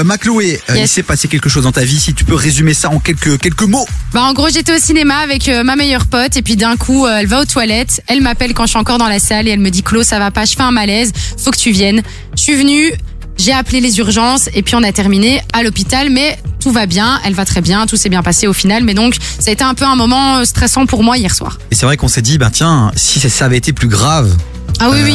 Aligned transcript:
Euh, 0.00 0.02
Macloé, 0.02 0.60
euh, 0.70 0.74
il 0.74 0.80
Yes. 0.80 0.90
s'est 0.90 1.02
passé 1.04 1.28
quelque 1.28 1.48
chose 1.48 1.62
dans 1.62 1.70
ta 1.70 1.84
vie. 1.84 2.00
Si 2.00 2.14
tu 2.14 2.24
peux 2.24 2.34
résumer 2.34 2.74
ça 2.74 2.90
en 2.90 2.98
quelques 2.98 3.38
quelques 3.38 3.62
mots. 3.62 3.86
Bah 4.12 4.22
en 4.22 4.32
gros 4.32 4.48
j'étais 4.48 4.74
au 4.74 4.80
cinéma 4.80 5.18
avec 5.18 5.48
euh, 5.48 5.62
ma 5.62 5.76
meilleure 5.76 6.06
pote 6.06 6.36
et 6.36 6.42
puis 6.42 6.56
d'un 6.56 6.74
coup 6.76 7.06
euh, 7.06 7.18
elle 7.20 7.28
va 7.28 7.40
aux 7.40 7.44
toilettes, 7.44 8.02
elle 8.08 8.20
m'appelle 8.20 8.54
quand 8.54 8.64
je 8.64 8.70
suis 8.70 8.78
encore 8.78 8.98
dans 8.98 9.06
la 9.06 9.20
salle 9.20 9.46
et 9.46 9.52
elle 9.52 9.60
me 9.60 9.70
dit 9.70 9.84
Claude 9.84 10.02
ça 10.02 10.18
va 10.18 10.32
pas, 10.32 10.46
je 10.46 10.56
fais 10.56 10.64
un 10.64 10.72
malaise, 10.72 11.12
faut 11.38 11.52
que 11.52 11.56
tu 11.58 11.70
viennes. 11.70 12.02
Je 12.36 12.42
suis 12.42 12.56
venue, 12.56 12.92
j'ai 13.36 13.52
appelé 13.52 13.80
les 13.80 13.98
urgences 13.98 14.48
et 14.52 14.62
puis 14.62 14.74
on 14.74 14.82
a 14.82 14.90
terminé 14.90 15.40
à 15.52 15.62
l'hôpital 15.62 16.10
mais 16.10 16.40
tout 16.58 16.72
va 16.72 16.86
bien, 16.86 17.20
elle 17.24 17.34
va 17.34 17.44
très 17.44 17.60
bien, 17.60 17.86
tout 17.86 17.96
s'est 17.96 18.08
bien 18.08 18.24
passé 18.24 18.48
au 18.48 18.52
final 18.52 18.82
mais 18.82 18.94
donc 18.94 19.14
ça 19.38 19.50
a 19.50 19.52
été 19.52 19.62
un 19.62 19.74
peu 19.74 19.84
un 19.84 19.94
moment 19.94 20.44
stressant 20.44 20.86
pour 20.86 21.04
moi 21.04 21.18
hier 21.18 21.32
soir. 21.36 21.60
Et 21.70 21.76
c'est 21.76 21.86
vrai 21.86 21.96
qu'on 21.96 22.08
s'est 22.08 22.20
dit, 22.22 22.36
ben 22.36 22.50
tiens, 22.50 22.90
si 22.96 23.20
ça, 23.20 23.44
avait 23.44 23.58
été 23.58 23.72
plus 23.72 23.86
grave, 23.86 24.36
Ah 24.80 24.90
oui 24.90 24.98
oui. 25.04 25.14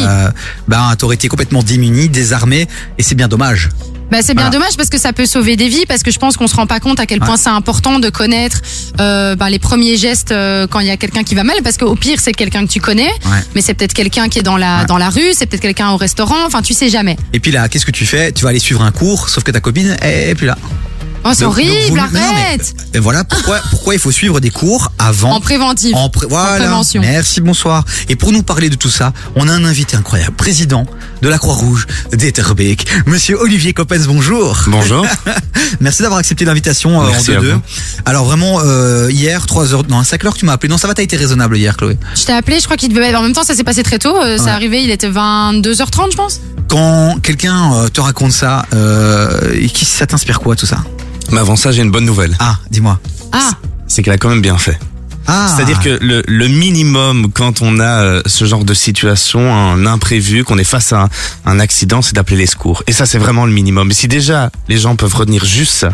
ben 0.69 0.95
t'aurais 0.97 1.15
été 1.15 1.27
complètement 1.27 1.63
démuni, 1.63 2.07
désarmé, 2.07 2.69
et 2.97 3.03
c'est 3.03 3.15
bien 3.15 3.27
dommage. 3.27 3.67
Bah, 4.11 4.19
c'est 4.21 4.33
bien 4.33 4.45
Voilà. 4.45 4.57
dommage 4.57 4.75
parce 4.77 4.89
que 4.89 4.97
ça 4.97 5.13
peut 5.13 5.25
sauver 5.25 5.55
des 5.55 5.69
vies 5.69 5.85
parce 5.87 6.01
que 6.03 6.11
je 6.11 6.17
pense 6.19 6.35
qu'on 6.37 6.47
se 6.47 6.55
rend 6.55 6.65
pas 6.67 6.79
compte 6.79 6.99
à 6.99 7.05
quel 7.05 7.19
point 7.19 7.31
Ouais. 7.31 7.37
c'est 7.37 7.49
important 7.49 7.99
de 7.99 8.09
connaître 8.09 8.59
euh, 8.99 9.35
bah, 9.35 9.49
les 9.49 9.59
premiers 9.59 9.97
gestes 9.97 10.31
euh, 10.31 10.65
quand 10.67 10.79
il 10.79 10.87
y 10.87 10.91
a 10.91 10.97
quelqu'un 10.97 11.23
qui 11.23 11.35
va 11.35 11.43
mal 11.43 11.57
parce 11.63 11.77
qu'au 11.77 11.95
pire 11.95 12.19
c'est 12.19 12.31
quelqu'un 12.33 12.65
que 12.65 12.71
tu 12.71 12.79
connais 12.79 13.11
Ouais. 13.25 13.37
mais 13.55 13.61
c'est 13.61 13.73
peut-être 13.75 13.93
quelqu'un 13.93 14.27
qui 14.29 14.39
est 14.39 14.43
dans 14.43 14.57
la 14.57 14.79
Ouais. 14.79 14.85
dans 14.87 14.97
la 14.97 15.09
rue 15.09 15.33
c'est 15.33 15.45
peut-être 15.45 15.61
quelqu'un 15.61 15.89
au 15.91 15.97
restaurant 15.97 16.43
enfin 16.45 16.61
tu 16.61 16.73
sais 16.73 16.89
jamais 16.89 17.17
Et 17.33 17.39
puis 17.39 17.51
là, 17.51 17.67
qu'est-ce 17.69 17.85
que 17.85 17.91
tu 17.91 18.05
fais? 18.05 18.31
Tu 18.31 18.43
vas 18.43 18.49
aller 18.49 18.59
suivre 18.59 18.81
un 18.81 18.91
cours, 18.91 19.29
sauf 19.29 19.43
que 19.43 19.51
ta 19.51 19.59
copine 19.59 19.95
est 20.01 20.35
plus 20.35 20.47
là. 20.47 20.57
Oh, 21.23 21.29
c'est 21.33 21.45
horrible 21.45 21.71
vous- 21.89 21.97
non, 21.97 22.03
mais- 22.11 22.19
arrête 22.19 22.73
Et 22.93 22.99
voilà 22.99 23.23
pourquoi 23.23 23.59
pourquoi 23.69 23.93
il 23.93 23.99
faut 23.99 24.11
suivre 24.11 24.39
des 24.39 24.49
cours 24.49 24.91
avant. 24.97 25.31
en 25.33 25.39
préventif 25.41 25.95
En 25.95 26.09
pré- 26.09 26.27
voilà. 26.29 26.57
prévention. 26.57 27.01
Merci, 27.01 27.41
bonsoir. 27.41 27.83
Et 28.09 28.15
pour 28.15 28.31
nous 28.31 28.43
parler 28.43 28.69
de 28.69 28.75
tout 28.75 28.89
ça, 28.89 29.13
on 29.35 29.47
a 29.47 29.51
un 29.53 29.63
invité 29.65 29.95
incroyable, 29.97 30.35
président 30.35 30.85
de 31.21 31.29
la 31.29 31.37
Croix-Rouge 31.37 31.87
d'Etterbeek, 32.13 32.85
Monsieur 33.05 33.39
Olivier 33.39 33.73
Coppens. 33.73 34.05
Bonjour. 34.07 34.57
Bonjour. 34.67 35.05
Merci 35.79 36.01
d'avoir 36.01 36.19
accepté 36.19 36.45
l'invitation 36.45 37.01
euh, 37.01 37.05
en 37.05 37.09
Merci 37.11 37.31
à 37.31 37.39
2-2. 37.39 37.53
vous. 37.53 37.61
Alors 38.05 38.25
vraiment, 38.25 38.59
euh, 38.63 39.09
hier, 39.11 39.45
3 39.45 39.73
heures, 39.73 39.83
non, 39.89 40.03
5 40.03 40.23
heures 40.25 40.33
que 40.33 40.39
tu 40.39 40.45
m'as 40.45 40.53
appelé. 40.53 40.69
Non, 40.69 40.77
ça 40.77 40.87
va, 40.87 40.93
t'as 40.93 41.03
été 41.03 41.17
raisonnable 41.17 41.57
hier, 41.57 41.75
Chloé. 41.77 41.97
je 42.15 42.23
t'ai 42.25 42.33
appelé 42.33 42.59
je 42.59 42.65
crois 42.65 42.77
qu'il 42.77 42.93
devait 42.93 43.13
en 43.15 43.21
même 43.21 43.33
temps 43.33 43.43
ça 43.43 43.55
s'est 43.55 43.63
passé 43.63 43.83
très 43.83 43.99
tôt 43.99 44.15
euh, 44.15 44.33
Ouais. 44.33 44.37
c'est 44.37 44.49
arrivé 44.49 44.81
il 44.83 44.91
était 44.91 45.09
22h30 45.09 46.11
je 46.11 46.15
pense 46.17 46.41
Quand 46.67 47.15
quelqu'un 47.21 47.73
euh, 47.73 47.87
te 47.89 47.99
raconte 48.01 48.31
ça, 48.31 48.65
euh, 48.73 49.53
et 49.53 49.67
qui, 49.69 49.85
ça 49.85 50.05
t'inspire 50.05 50.39
quoi 50.39 50.55
tout 50.55 50.65
ça? 50.65 50.77
Mais 51.31 51.39
avant 51.39 51.55
ça, 51.55 51.71
j'ai 51.71 51.81
une 51.81 51.91
bonne 51.91 52.05
nouvelle. 52.05 52.35
Ah, 52.39 52.57
dis-moi. 52.71 52.99
ah 53.31 53.51
C'est 53.87 54.01
qu'elle 54.03 54.13
a 54.13 54.17
quand 54.17 54.29
même 54.29 54.41
bien 54.41 54.57
fait. 54.57 54.79
Ah, 55.27 55.47
C'est-à-dire 55.55 55.79
que 55.79 55.99
le, 56.01 56.23
le 56.27 56.47
minimum 56.47 57.31
quand 57.31 57.61
on 57.61 57.79
a 57.79 58.01
euh, 58.01 58.21
ce 58.25 58.45
genre 58.45 58.63
de 58.65 58.73
situation, 58.73 59.53
un 59.55 59.85
imprévu, 59.85 60.43
qu'on 60.43 60.57
est 60.57 60.63
face 60.63 60.91
à 60.91 61.03
un, 61.03 61.09
un 61.45 61.59
accident, 61.59 62.01
c'est 62.01 62.15
d'appeler 62.15 62.37
les 62.37 62.47
secours. 62.47 62.81
Et 62.87 62.93
ça, 62.93 63.05
c'est 63.05 63.19
vraiment 63.19 63.45
le 63.45 63.51
minimum. 63.51 63.91
Et 63.91 63.93
si 63.93 64.07
déjà 64.07 64.49
les 64.67 64.77
gens 64.79 64.95
peuvent 64.95 65.13
retenir 65.13 65.45
juste 65.45 65.73
ça, 65.73 65.89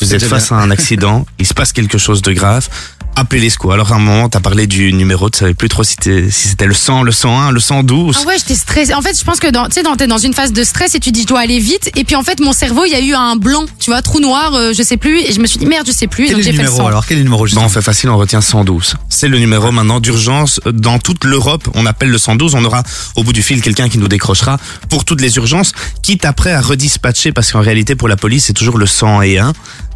vous 0.00 0.14
êtes 0.14 0.24
face 0.24 0.50
à 0.50 0.56
un 0.56 0.70
accident, 0.70 1.26
il 1.38 1.46
se 1.46 1.52
passe 1.52 1.74
quelque 1.74 1.98
chose 1.98 2.22
de 2.22 2.32
grave, 2.32 2.68
appelez 3.16 3.40
les 3.42 3.50
secours. 3.50 3.72
Alors 3.72 3.92
à 3.92 3.96
un 3.96 3.98
moment, 3.98 4.28
t'as 4.28 4.40
parlé 4.40 4.66
du 4.66 4.92
numéro, 4.92 5.28
tu 5.30 5.38
savais 5.38 5.54
plus 5.54 5.68
trop 5.68 5.84
si, 5.84 5.96
t'es- 5.96 6.30
si 6.30 6.48
c'était 6.48 6.66
le 6.66 6.74
100, 6.74 7.02
le 7.02 7.12
101, 7.12 7.50
le 7.50 7.60
112. 7.60 8.18
Ah 8.22 8.26
ouais, 8.26 8.36
j'étais 8.38 8.54
stressée. 8.54 8.94
En 8.94 9.02
fait, 9.02 9.18
je 9.18 9.24
pense 9.24 9.38
que 9.40 9.48
dans, 9.50 9.68
tu 9.68 9.82
t'es 9.98 10.06
dans 10.06 10.18
une 10.18 10.32
phase 10.34 10.52
de 10.52 10.64
stress 10.64 10.94
et 10.94 11.00
tu 11.00 11.10
dis 11.12 11.22
je 11.22 11.26
dois 11.26 11.40
aller 11.40 11.58
vite. 11.58 11.90
Et 11.96 12.04
puis 12.04 12.16
en 12.16 12.22
fait, 12.22 12.40
mon 12.40 12.52
cerveau, 12.52 12.84
il 12.86 12.92
y 12.92 12.94
a 12.94 13.00
eu 13.00 13.12
un 13.14 13.36
blanc, 13.36 13.66
tu 13.78 13.90
vois, 13.90 14.00
trou 14.02 14.20
noir, 14.20 14.54
euh, 14.54 14.72
je 14.76 14.82
sais 14.82 14.96
plus. 14.96 15.20
Et 15.20 15.32
je 15.32 15.40
me 15.40 15.46
suis 15.46 15.58
dit 15.58 15.66
merde, 15.66 15.86
je 15.86 15.92
sais 15.92 16.06
plus. 16.06 16.24
Et 16.24 16.26
quel 16.28 16.36
donc 16.36 16.40
est 16.40 16.44
j'ai 16.44 16.52
le 16.52 16.56
fait 16.58 16.62
le 16.62 16.68
numéro 16.68 16.82
100. 16.84 16.86
alors? 16.88 17.06
Quel 17.06 17.16
est 17.18 17.20
le 17.20 17.24
numéro 17.24 17.46
Bon, 17.46 17.62
on 17.64 17.68
fait 17.68 17.82
facile, 17.82 18.08
on 18.10 18.16
retient 18.16 18.40
112. 18.40 18.94
C'est 19.08 19.28
le 19.28 19.38
numéro 19.38 19.70
maintenant 19.72 20.00
d'urgence 20.00 20.60
dans 20.72 20.98
toute 20.98 21.24
l'Europe. 21.24 21.68
On 21.74 21.84
appelle 21.86 22.08
le 22.10 22.18
112. 22.18 22.54
On 22.54 22.64
aura 22.64 22.82
au 23.16 23.22
bout 23.24 23.32
du 23.32 23.42
fil 23.42 23.60
quelqu'un 23.60 23.88
qui 23.88 23.98
nous 23.98 24.08
décrochera 24.08 24.58
pour 24.88 25.04
toutes 25.04 25.20
les 25.20 25.36
urgences, 25.36 25.72
quitte 26.02 26.24
après 26.24 26.52
à 26.52 26.60
redispatcher 26.60 27.32
parce 27.32 27.52
qu'en 27.52 27.60
réalité 27.60 27.94
pour 27.94 28.08
la 28.08 28.16
police 28.16 28.44
c'est 28.46 28.52
toujours 28.52 28.78
le 28.78 28.86
101 28.86 29.52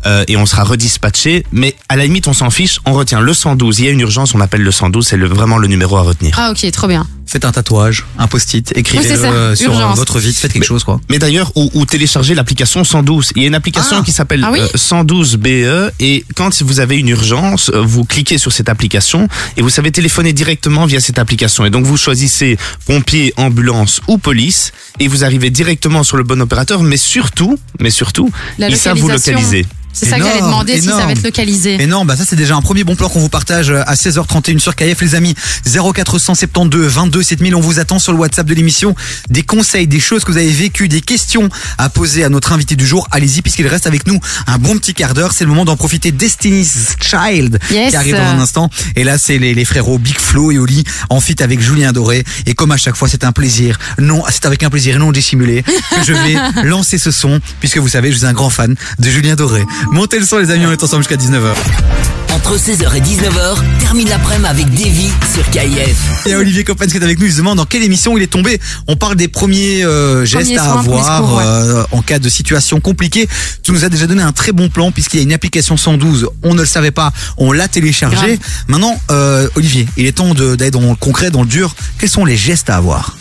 euh, 0.07 0.25
et 0.29 0.37
on 0.37 0.47
sera 0.47 0.65
redispatché. 0.65 1.45
Mais 1.53 1.75
à 1.89 1.97
la 1.97 2.05
limite 2.05 2.29
on 2.29 2.33
s'en 2.33 2.51
fiche, 2.51 2.81
on 2.85 2.93
retient 2.93 3.21
le 3.21 3.35
112. 3.35 3.79
Il 3.81 3.85
y 3.85 3.89
a 3.89 3.91
une 3.91 4.01
urgence, 4.01 4.35
on 4.35 4.41
appelle 4.41 4.63
le 4.63 4.71
112. 4.73 5.07
C'est 5.07 5.17
le, 5.17 5.27
vraiment 5.27 5.59
le 5.59 5.69
numéro 5.69 5.97
à 5.97 6.03
retenir. 6.03 6.35
Ah 6.39 6.51
ok, 6.51 6.71
trop 6.73 6.89
bien. 6.89 7.07
Faites 7.27 7.47
un 7.47 7.53
tatouage, 7.53 8.05
un 8.19 8.27
post-it, 8.29 8.71
Oui, 8.75 8.81
écrivez 8.81 9.11
euh, 9.13 9.55
sur 9.57 9.71
euh, 9.73 9.75
Urgence. 9.75 9.97
votre 9.97 10.19
vie, 10.21 10.33
faites 10.35 10.53
quelque 10.53 10.61
Mais- 10.63 10.67
chose 10.67 10.85
quoi. 10.85 11.01
Mais 11.11 11.19
d'ailleurs, 11.19 11.51
ou, 11.57 11.71
ou 11.73 11.87
télécharger 11.87 12.35
l'application 12.35 12.85
112. 12.85 13.33
Il 13.35 13.43
y 13.43 13.45
a 13.47 13.49
une 13.49 13.55
application 13.55 13.97
Ah. 14.01 14.03
qui 14.05 14.13
s'appelle 14.13 14.45
Ah 14.45 14.51
oui 14.53 14.61
euh, 14.61 14.69
112 14.75 15.37
BE 15.37 15.91
et 16.01 16.25
quand 16.37 16.63
vous 16.63 16.81
avez 16.81 16.99
une 16.99 17.09
urgence, 17.09 17.71
vous 17.75 18.05
cliquez 18.05 18.37
sur 18.39 18.53
cette 18.53 18.69
application 18.69 19.27
et 19.57 19.63
vous 19.63 19.71
savez 19.71 19.91
téléphoner 19.91 20.33
directement 20.33 20.85
via 20.87 21.01
cette 21.01 21.19
application. 21.19 21.65
Et 21.65 21.71
donc 21.71 21.87
vous 21.87 21.97
choisissez 21.97 22.59
pompier, 22.87 23.33
ambulance 23.37 24.01
ou 24.07 24.19
police 24.19 24.73
et 25.01 25.09
vous 25.09 25.25
arrivez 25.25 25.51
directement 25.51 26.03
sur 26.05 26.17
le 26.19 26.25
bon 26.25 26.41
opérateur. 26.43 26.83
Mais 26.83 26.99
surtout, 26.99 27.59
mais 27.81 27.91
surtout, 27.91 28.31
La 28.59 28.69
ils 28.69 28.77
savent 28.77 28.99
vous 28.99 29.09
localiser. 29.09 29.67
C'est 29.95 30.07
ça 30.07 30.19
que 30.19 30.25
j'allais 30.25 30.39
Énorme, 30.39 30.51
demander 30.51 30.81
si 30.81 30.89
ça 30.89 31.07
va 31.07 31.13
être 31.13 31.23
localisé. 31.23 31.81
Et 31.81 31.87
non, 31.87 32.05
bah 32.05 32.17
ça 32.17 32.25
c'est 32.29 32.37
déjà 32.37 32.55
un 32.57 32.61
premier 32.63 32.85
bon 32.85 32.97
plan 32.97 33.09
qu'on 33.09 33.21
vous 33.21 33.29
partage 33.29 33.71
euh, 33.71 33.83
à 33.87 33.95
16h31 33.95 34.59
sur 34.59 34.75
KF 34.75 35.01
les 35.01 35.15
amis. 35.15 35.35
0472 35.65 36.93
22 36.95 37.23
7000, 37.23 37.55
on 37.55 37.61
vous 37.61 37.79
attend 37.79 37.99
sur 37.99 38.13
le 38.13 38.19
WhatsApp 38.19 38.47
de 38.47 38.55
l'émission. 38.55 38.95
Des 39.31 39.43
conseils, 39.43 39.87
des 39.87 40.01
choses 40.01 40.25
que 40.25 40.33
vous 40.33 40.39
avez 40.39 40.51
vécues, 40.51 40.89
des 40.89 41.01
questions 41.01 41.49
à 41.79 41.89
poser 41.89 42.25
à 42.25 42.29
notre 42.29 42.53
invité 42.53 42.77
du 42.77 42.87
jour. 42.87 43.07
Allez-y 43.11 43.43
puisqu'il 43.43 43.67
reste 43.67 43.87
avec 43.87 44.07
nous 44.07 44.19
un 44.47 44.59
bon 44.59 44.77
petit 44.79 44.95
quart 44.95 45.15
d'heure. 45.15 45.33
C'est 45.33 45.45
le 45.45 45.51
moment 45.51 45.65
d'en 45.65 45.77
profiter. 45.77 46.13
Destiny's 46.13 46.97
Child 47.01 47.59
Yes. 47.71 47.91
qui 47.91 47.97
arrive 47.97 48.17
dans 48.17 48.23
un 48.23 48.41
instant. 48.41 48.69
Et 48.97 49.05
là 49.05 49.17
c'est 49.19 49.39
les, 49.39 49.55
les 49.55 49.65
frérots 49.65 49.99
Big 49.99 50.19
Flo 50.19 50.51
et 50.51 50.59
Oli 50.59 50.85
en 51.11 51.21
fit 51.21 51.37
avec 51.43 51.61
Julien 51.61 51.93
Doré. 51.93 52.25
Et 52.47 52.55
comme 52.55 52.73
à 52.73 52.77
chaque 52.77 52.97
fois 52.97 53.09
c'est 53.09 53.25
un 53.25 53.33
plaisir, 53.33 53.79
non, 53.99 54.23
c'est 54.31 54.47
avec 54.47 54.63
un 54.63 54.71
plaisir 54.71 54.99
non 54.99 55.13
dissimulé 55.13 55.63
que 55.63 56.05
je 56.05 56.13
vais 56.13 56.37
lancer 56.65 56.99
ce 56.99 57.11
son 57.11 57.41
puisque 57.61 57.79
vous 57.79 57.89
savez 57.89 58.13
je 58.13 58.19
suis 58.19 58.27
un 58.27 58.33
grand 58.33 58.51
fan 58.51 58.75
de 58.99 59.11
Julien 59.11 59.35
Doré. 59.35 59.65
Montez 59.91 60.19
le 60.19 60.25
son 60.25 60.39
les 60.39 60.51
amis, 60.51 60.67
on 60.67 60.73
est 60.73 60.83
ensemble 60.83 61.03
jusqu'à 61.05 61.17
19h. 61.17 61.55
Entre 62.33 62.57
16h 62.59 62.95
et 62.97 63.01
19h, 63.01 63.57
termine 63.79 64.09
l'après-midi 64.09 64.47
avec 64.49 64.69
Davy 64.75 65.09
sur 65.33 65.49
KIF. 65.51 65.97
Il 66.27 66.33
y 66.33 66.35
a 66.35 66.39
Olivier 66.39 66.65
Coppens 66.65 66.87
qui 66.87 66.97
est 66.97 67.03
avec 67.03 67.19
nous. 67.21 67.27
Il 67.27 67.33
se 67.33 67.37
demande 67.39 67.59
dans 67.59 67.65
quelle 67.65 67.85
émission 67.85 68.17
il 68.19 68.23
est 68.25 68.27
tombé? 68.33 68.61
On 68.89 68.97
parle 68.97 69.15
des 69.15 69.29
premiers 69.29 69.85
euh, 69.85 70.25
gestes 70.25 70.51
à 70.59 70.65
avoir 70.65 70.85
premiers 70.85 71.03
secours, 71.03 71.37
ouais. 71.37 71.45
euh, 71.45 71.85
en 71.93 72.03
cas 72.03 72.19
de 72.19 72.29
situation 72.29 72.81
compliquée. 72.81 73.29
Tu 73.63 73.71
nous 73.71 73.85
as 73.85 73.89
déjà 73.89 74.07
donné 74.09 74.23
un 74.23 74.33
très 74.33 74.51
bon 74.51 74.69
plan 74.69 74.91
puisqu'il 74.91 75.19
y 75.19 75.21
a 75.21 75.23
une 75.23 75.33
application 75.33 75.77
112. 75.77 76.29
On 76.43 76.55
ne 76.55 76.61
le 76.61 76.67
savait 76.67 76.91
pas. 76.91 77.13
On 77.37 77.53
l'a 77.53 77.69
téléchargée. 77.69 78.39
Maintenant, 78.67 79.01
euh, 79.13 79.49
Olivier, 79.55 79.87
il 79.97 80.07
est 80.07 80.13
temps 80.13 80.35
de- 80.35 80.57
d'aller 80.57 80.73
dans 80.73 80.81
le 80.81 80.97
concret, 80.97 81.31
dans 81.31 81.43
le 81.43 81.49
dur. 81.49 81.75
Quels 81.99 82.11
sont 82.11 82.25
les 82.25 82.37
gestes 82.37 82.69
à 82.69 82.77
avoir? 82.77 83.17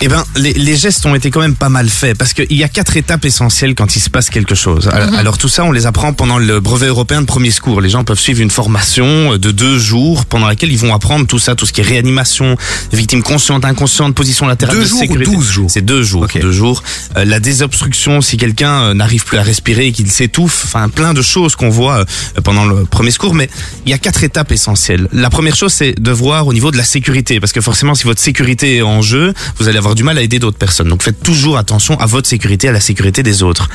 Eh 0.00 0.06
ben, 0.06 0.24
les, 0.36 0.52
les 0.52 0.76
gestes 0.76 1.04
ont 1.06 1.14
été 1.16 1.30
quand 1.32 1.40
même 1.40 1.56
pas 1.56 1.68
mal 1.68 1.88
faits 1.88 2.16
parce 2.16 2.32
qu'il 2.32 2.52
y 2.56 2.62
a 2.62 2.68
quatre 2.68 2.96
étapes 2.96 3.24
essentielles 3.24 3.74
quand 3.74 3.96
il 3.96 4.00
se 4.00 4.08
passe 4.08 4.30
quelque 4.30 4.54
chose. 4.54 4.88
Alors, 4.88 5.14
alors, 5.14 5.38
tout 5.38 5.48
ça, 5.48 5.64
on 5.64 5.72
les 5.72 5.86
apprend 5.86 6.12
pendant 6.12 6.38
le 6.38 6.60
brevet 6.60 6.86
européen 6.86 7.20
de 7.20 7.26
premier 7.26 7.50
secours. 7.50 7.80
Les 7.80 7.88
gens 7.88 8.04
peuvent 8.04 8.18
suivre 8.18 8.40
une 8.40 8.50
formation 8.50 9.36
de 9.36 9.50
deux 9.50 9.76
jours 9.78 10.24
pendant 10.26 10.46
laquelle 10.46 10.70
ils 10.70 10.78
vont 10.78 10.94
apprendre 10.94 11.26
tout 11.26 11.40
ça, 11.40 11.56
tout 11.56 11.66
ce 11.66 11.72
qui 11.72 11.80
est 11.80 11.84
réanimation, 11.84 12.56
victime 12.92 13.24
consciente, 13.24 13.64
inconsciente, 13.64 14.14
position 14.14 14.46
latérale 14.46 14.76
Deux 14.76 14.82
de 14.84 14.88
jours 14.88 14.98
ou 14.98 15.02
sécurité. 15.02 15.32
12 15.32 15.50
jours 15.50 15.70
C'est 15.70 15.84
deux 15.84 16.02
jours. 16.04 16.26
Deux 16.32 16.52
jours. 16.52 16.84
Euh, 17.16 17.24
la 17.24 17.40
désobstruction, 17.40 18.20
si 18.20 18.36
quelqu'un 18.36 18.82
euh, 18.82 18.94
n'arrive 18.94 19.24
plus 19.24 19.38
à 19.38 19.42
respirer 19.42 19.88
et 19.88 19.92
qu'il 19.92 20.10
s'étouffe, 20.10 20.62
enfin 20.64 20.88
plein 20.88 21.12
de 21.12 21.22
choses 21.22 21.56
qu'on 21.56 21.70
voit 21.70 21.98
euh, 21.98 22.40
pendant 22.44 22.64
le 22.64 22.84
premier 22.84 23.10
secours. 23.10 23.34
Mais 23.34 23.50
il 23.84 23.90
y 23.90 23.94
a 23.94 23.98
quatre 23.98 24.22
étapes 24.22 24.52
essentielles. 24.52 25.08
La 25.12 25.30
première 25.30 25.56
chose, 25.56 25.72
c'est 25.72 26.00
de 26.00 26.10
voir 26.12 26.46
au 26.46 26.52
niveau 26.52 26.70
de 26.70 26.76
la 26.76 26.84
sécurité, 26.84 27.40
parce 27.40 27.52
que 27.52 27.60
forcément, 27.60 27.96
si 27.96 28.04
votre 28.04 28.20
sécurité 28.20 28.76
est 28.76 28.82
en 28.82 29.02
jeu, 29.02 29.34
vous 29.58 29.66
allez 29.66 29.78
avoir 29.78 29.87
du 29.94 30.02
mal 30.04 30.18
à 30.18 30.22
aider 30.22 30.38
d'autres 30.38 30.58
personnes. 30.58 30.88
Donc 30.88 31.02
faites 31.02 31.22
toujours 31.22 31.58
attention 31.58 31.98
à 32.00 32.06
votre 32.06 32.28
sécurité, 32.28 32.68
à 32.68 32.72
la 32.72 32.80
sécurité 32.80 33.22
des 33.22 33.42
autres. 33.42 33.68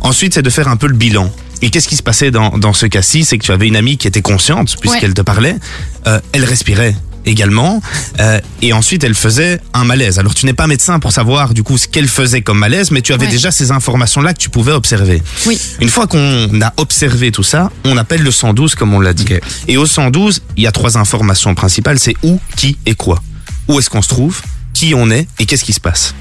Ensuite, 0.00 0.34
c'est 0.34 0.42
de 0.42 0.50
faire 0.50 0.68
un 0.68 0.76
peu 0.76 0.86
le 0.86 0.94
bilan. 0.94 1.30
Et 1.62 1.70
qu'est-ce 1.70 1.86
qui 1.88 1.96
se 1.96 2.02
passait 2.02 2.30
dans, 2.32 2.58
dans 2.58 2.72
ce 2.72 2.86
cas-ci? 2.86 3.24
C'est 3.24 3.38
que 3.38 3.44
tu 3.44 3.52
avais 3.52 3.68
une 3.68 3.76
amie 3.76 3.96
qui 3.96 4.08
était 4.08 4.22
consciente, 4.22 4.76
puisqu'elle 4.80 5.14
te 5.14 5.22
parlait. 5.22 5.56
Euh, 6.08 6.18
elle 6.32 6.44
respirait 6.44 6.96
également. 7.24 7.80
euh, 8.18 8.40
et 8.62 8.72
ensuite, 8.72 9.04
elle 9.04 9.14
faisait 9.14 9.60
un 9.72 9.84
malaise. 9.84 10.18
Alors, 10.18 10.34
tu 10.34 10.44
n'es 10.44 10.54
pas 10.54 10.66
médecin 10.66 10.98
pour 10.98 11.12
savoir 11.12 11.54
du 11.54 11.62
coup 11.62 11.78
ce 11.78 11.86
qu'elle 11.86 12.08
faisait 12.08 12.42
comme 12.42 12.58
malaise, 12.58 12.90
mais 12.90 13.00
tu 13.00 13.12
avais 13.12 13.26
Ouais. 13.26 13.30
déjà 13.30 13.52
ces 13.52 13.70
informations-là 13.70 14.34
que 14.34 14.38
tu 14.38 14.50
pouvais 14.50 14.72
observer. 14.72 15.22
Oui. 15.46 15.56
Une 15.80 15.88
fois 15.88 16.08
qu'on 16.08 16.60
a 16.60 16.72
observé 16.78 17.30
tout 17.30 17.44
ça, 17.44 17.70
on 17.84 17.96
appelle 17.96 18.22
le 18.24 18.32
112 18.32 18.74
comme 18.74 18.92
on 18.92 18.98
l'a 18.98 19.12
dit. 19.14 19.26
Et 19.68 19.76
au 19.76 19.86
112, 19.86 20.42
il 20.56 20.64
y 20.64 20.66
a 20.66 20.72
trois 20.72 20.98
informations 20.98 21.54
principales, 21.54 22.00
c'est 22.00 22.16
où, 22.24 22.40
qui 22.56 22.76
et 22.86 22.96
quoi. 22.96 23.22
Où 23.68 23.78
est-ce 23.78 23.88
qu'on 23.88 24.02
se 24.02 24.08
trouve, 24.08 24.42
qui 24.82 24.94
on 24.96 25.12
est 25.12 25.28
et 25.38 25.46
qu'est-ce 25.46 25.64
qui 25.64 25.72
se 25.72 25.78
passe. 25.80 26.12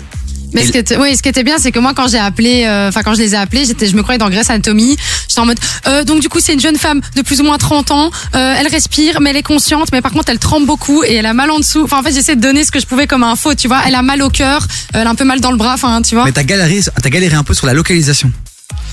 Mais 0.53 0.65
ce, 0.67 0.71
qui 0.71 0.77
était, 0.77 0.97
oui, 0.97 1.15
ce 1.15 1.23
qui 1.23 1.29
était 1.29 1.43
bien, 1.43 1.57
c'est 1.57 1.71
que 1.71 1.79
moi, 1.79 1.93
quand 1.95 2.07
j'ai 2.07 2.19
appelé, 2.19 2.65
euh, 2.65 2.89
enfin 2.89 3.01
quand 3.01 3.15
je 3.15 3.19
les 3.19 3.33
ai 3.33 3.37
appelés, 3.37 3.65
j'étais, 3.65 3.87
je 3.87 3.95
me 3.95 4.03
croyais 4.03 4.19
dans 4.19 4.29
Grey's 4.29 4.51
Anatomy. 4.51 4.97
J'étais 5.27 5.41
en 5.41 5.47
mode, 5.47 5.59
euh, 5.87 6.03
donc 6.03 6.21
du 6.21 6.29
coup, 6.29 6.39
c'est 6.39 6.53
une 6.53 6.59
jeune 6.59 6.77
femme 6.77 7.01
de 7.15 7.21
plus 7.23 7.39
ou 7.41 7.43
moins 7.43 7.57
30 7.57 7.89
ans. 7.89 8.11
Euh, 8.35 8.55
elle 8.59 8.67
respire, 8.67 9.19
mais 9.19 9.31
elle 9.31 9.37
est 9.37 9.43
consciente, 9.43 9.87
mais 9.93 10.01
par 10.01 10.11
contre, 10.11 10.29
elle 10.29 10.37
tremble 10.37 10.67
beaucoup 10.67 11.03
et 11.03 11.15
elle 11.15 11.25
a 11.25 11.33
mal 11.33 11.49
en 11.49 11.57
dessous. 11.57 11.83
Enfin, 11.83 11.99
en 11.99 12.03
fait, 12.03 12.11
j'essaie 12.13 12.35
de 12.35 12.41
donner 12.41 12.63
ce 12.63 12.71
que 12.71 12.79
je 12.79 12.85
pouvais 12.85 13.07
comme 13.07 13.23
info, 13.23 13.55
tu 13.55 13.67
vois. 13.67 13.81
Elle 13.87 13.95
a 13.95 14.03
mal 14.03 14.21
au 14.21 14.29
cœur, 14.29 14.67
elle 14.93 15.07
a 15.07 15.09
un 15.09 15.15
peu 15.15 15.25
mal 15.25 15.39
dans 15.39 15.51
le 15.51 15.57
bras, 15.57 15.73
enfin, 15.73 16.03
tu 16.03 16.13
vois. 16.13 16.25
Mais 16.25 16.31
t'as 16.31 16.43
galéré, 16.43 16.81
t'as 17.01 17.09
galéré 17.09 17.35
un 17.35 17.43
peu 17.43 17.55
sur 17.55 17.65
la 17.65 17.73
localisation. 17.73 18.31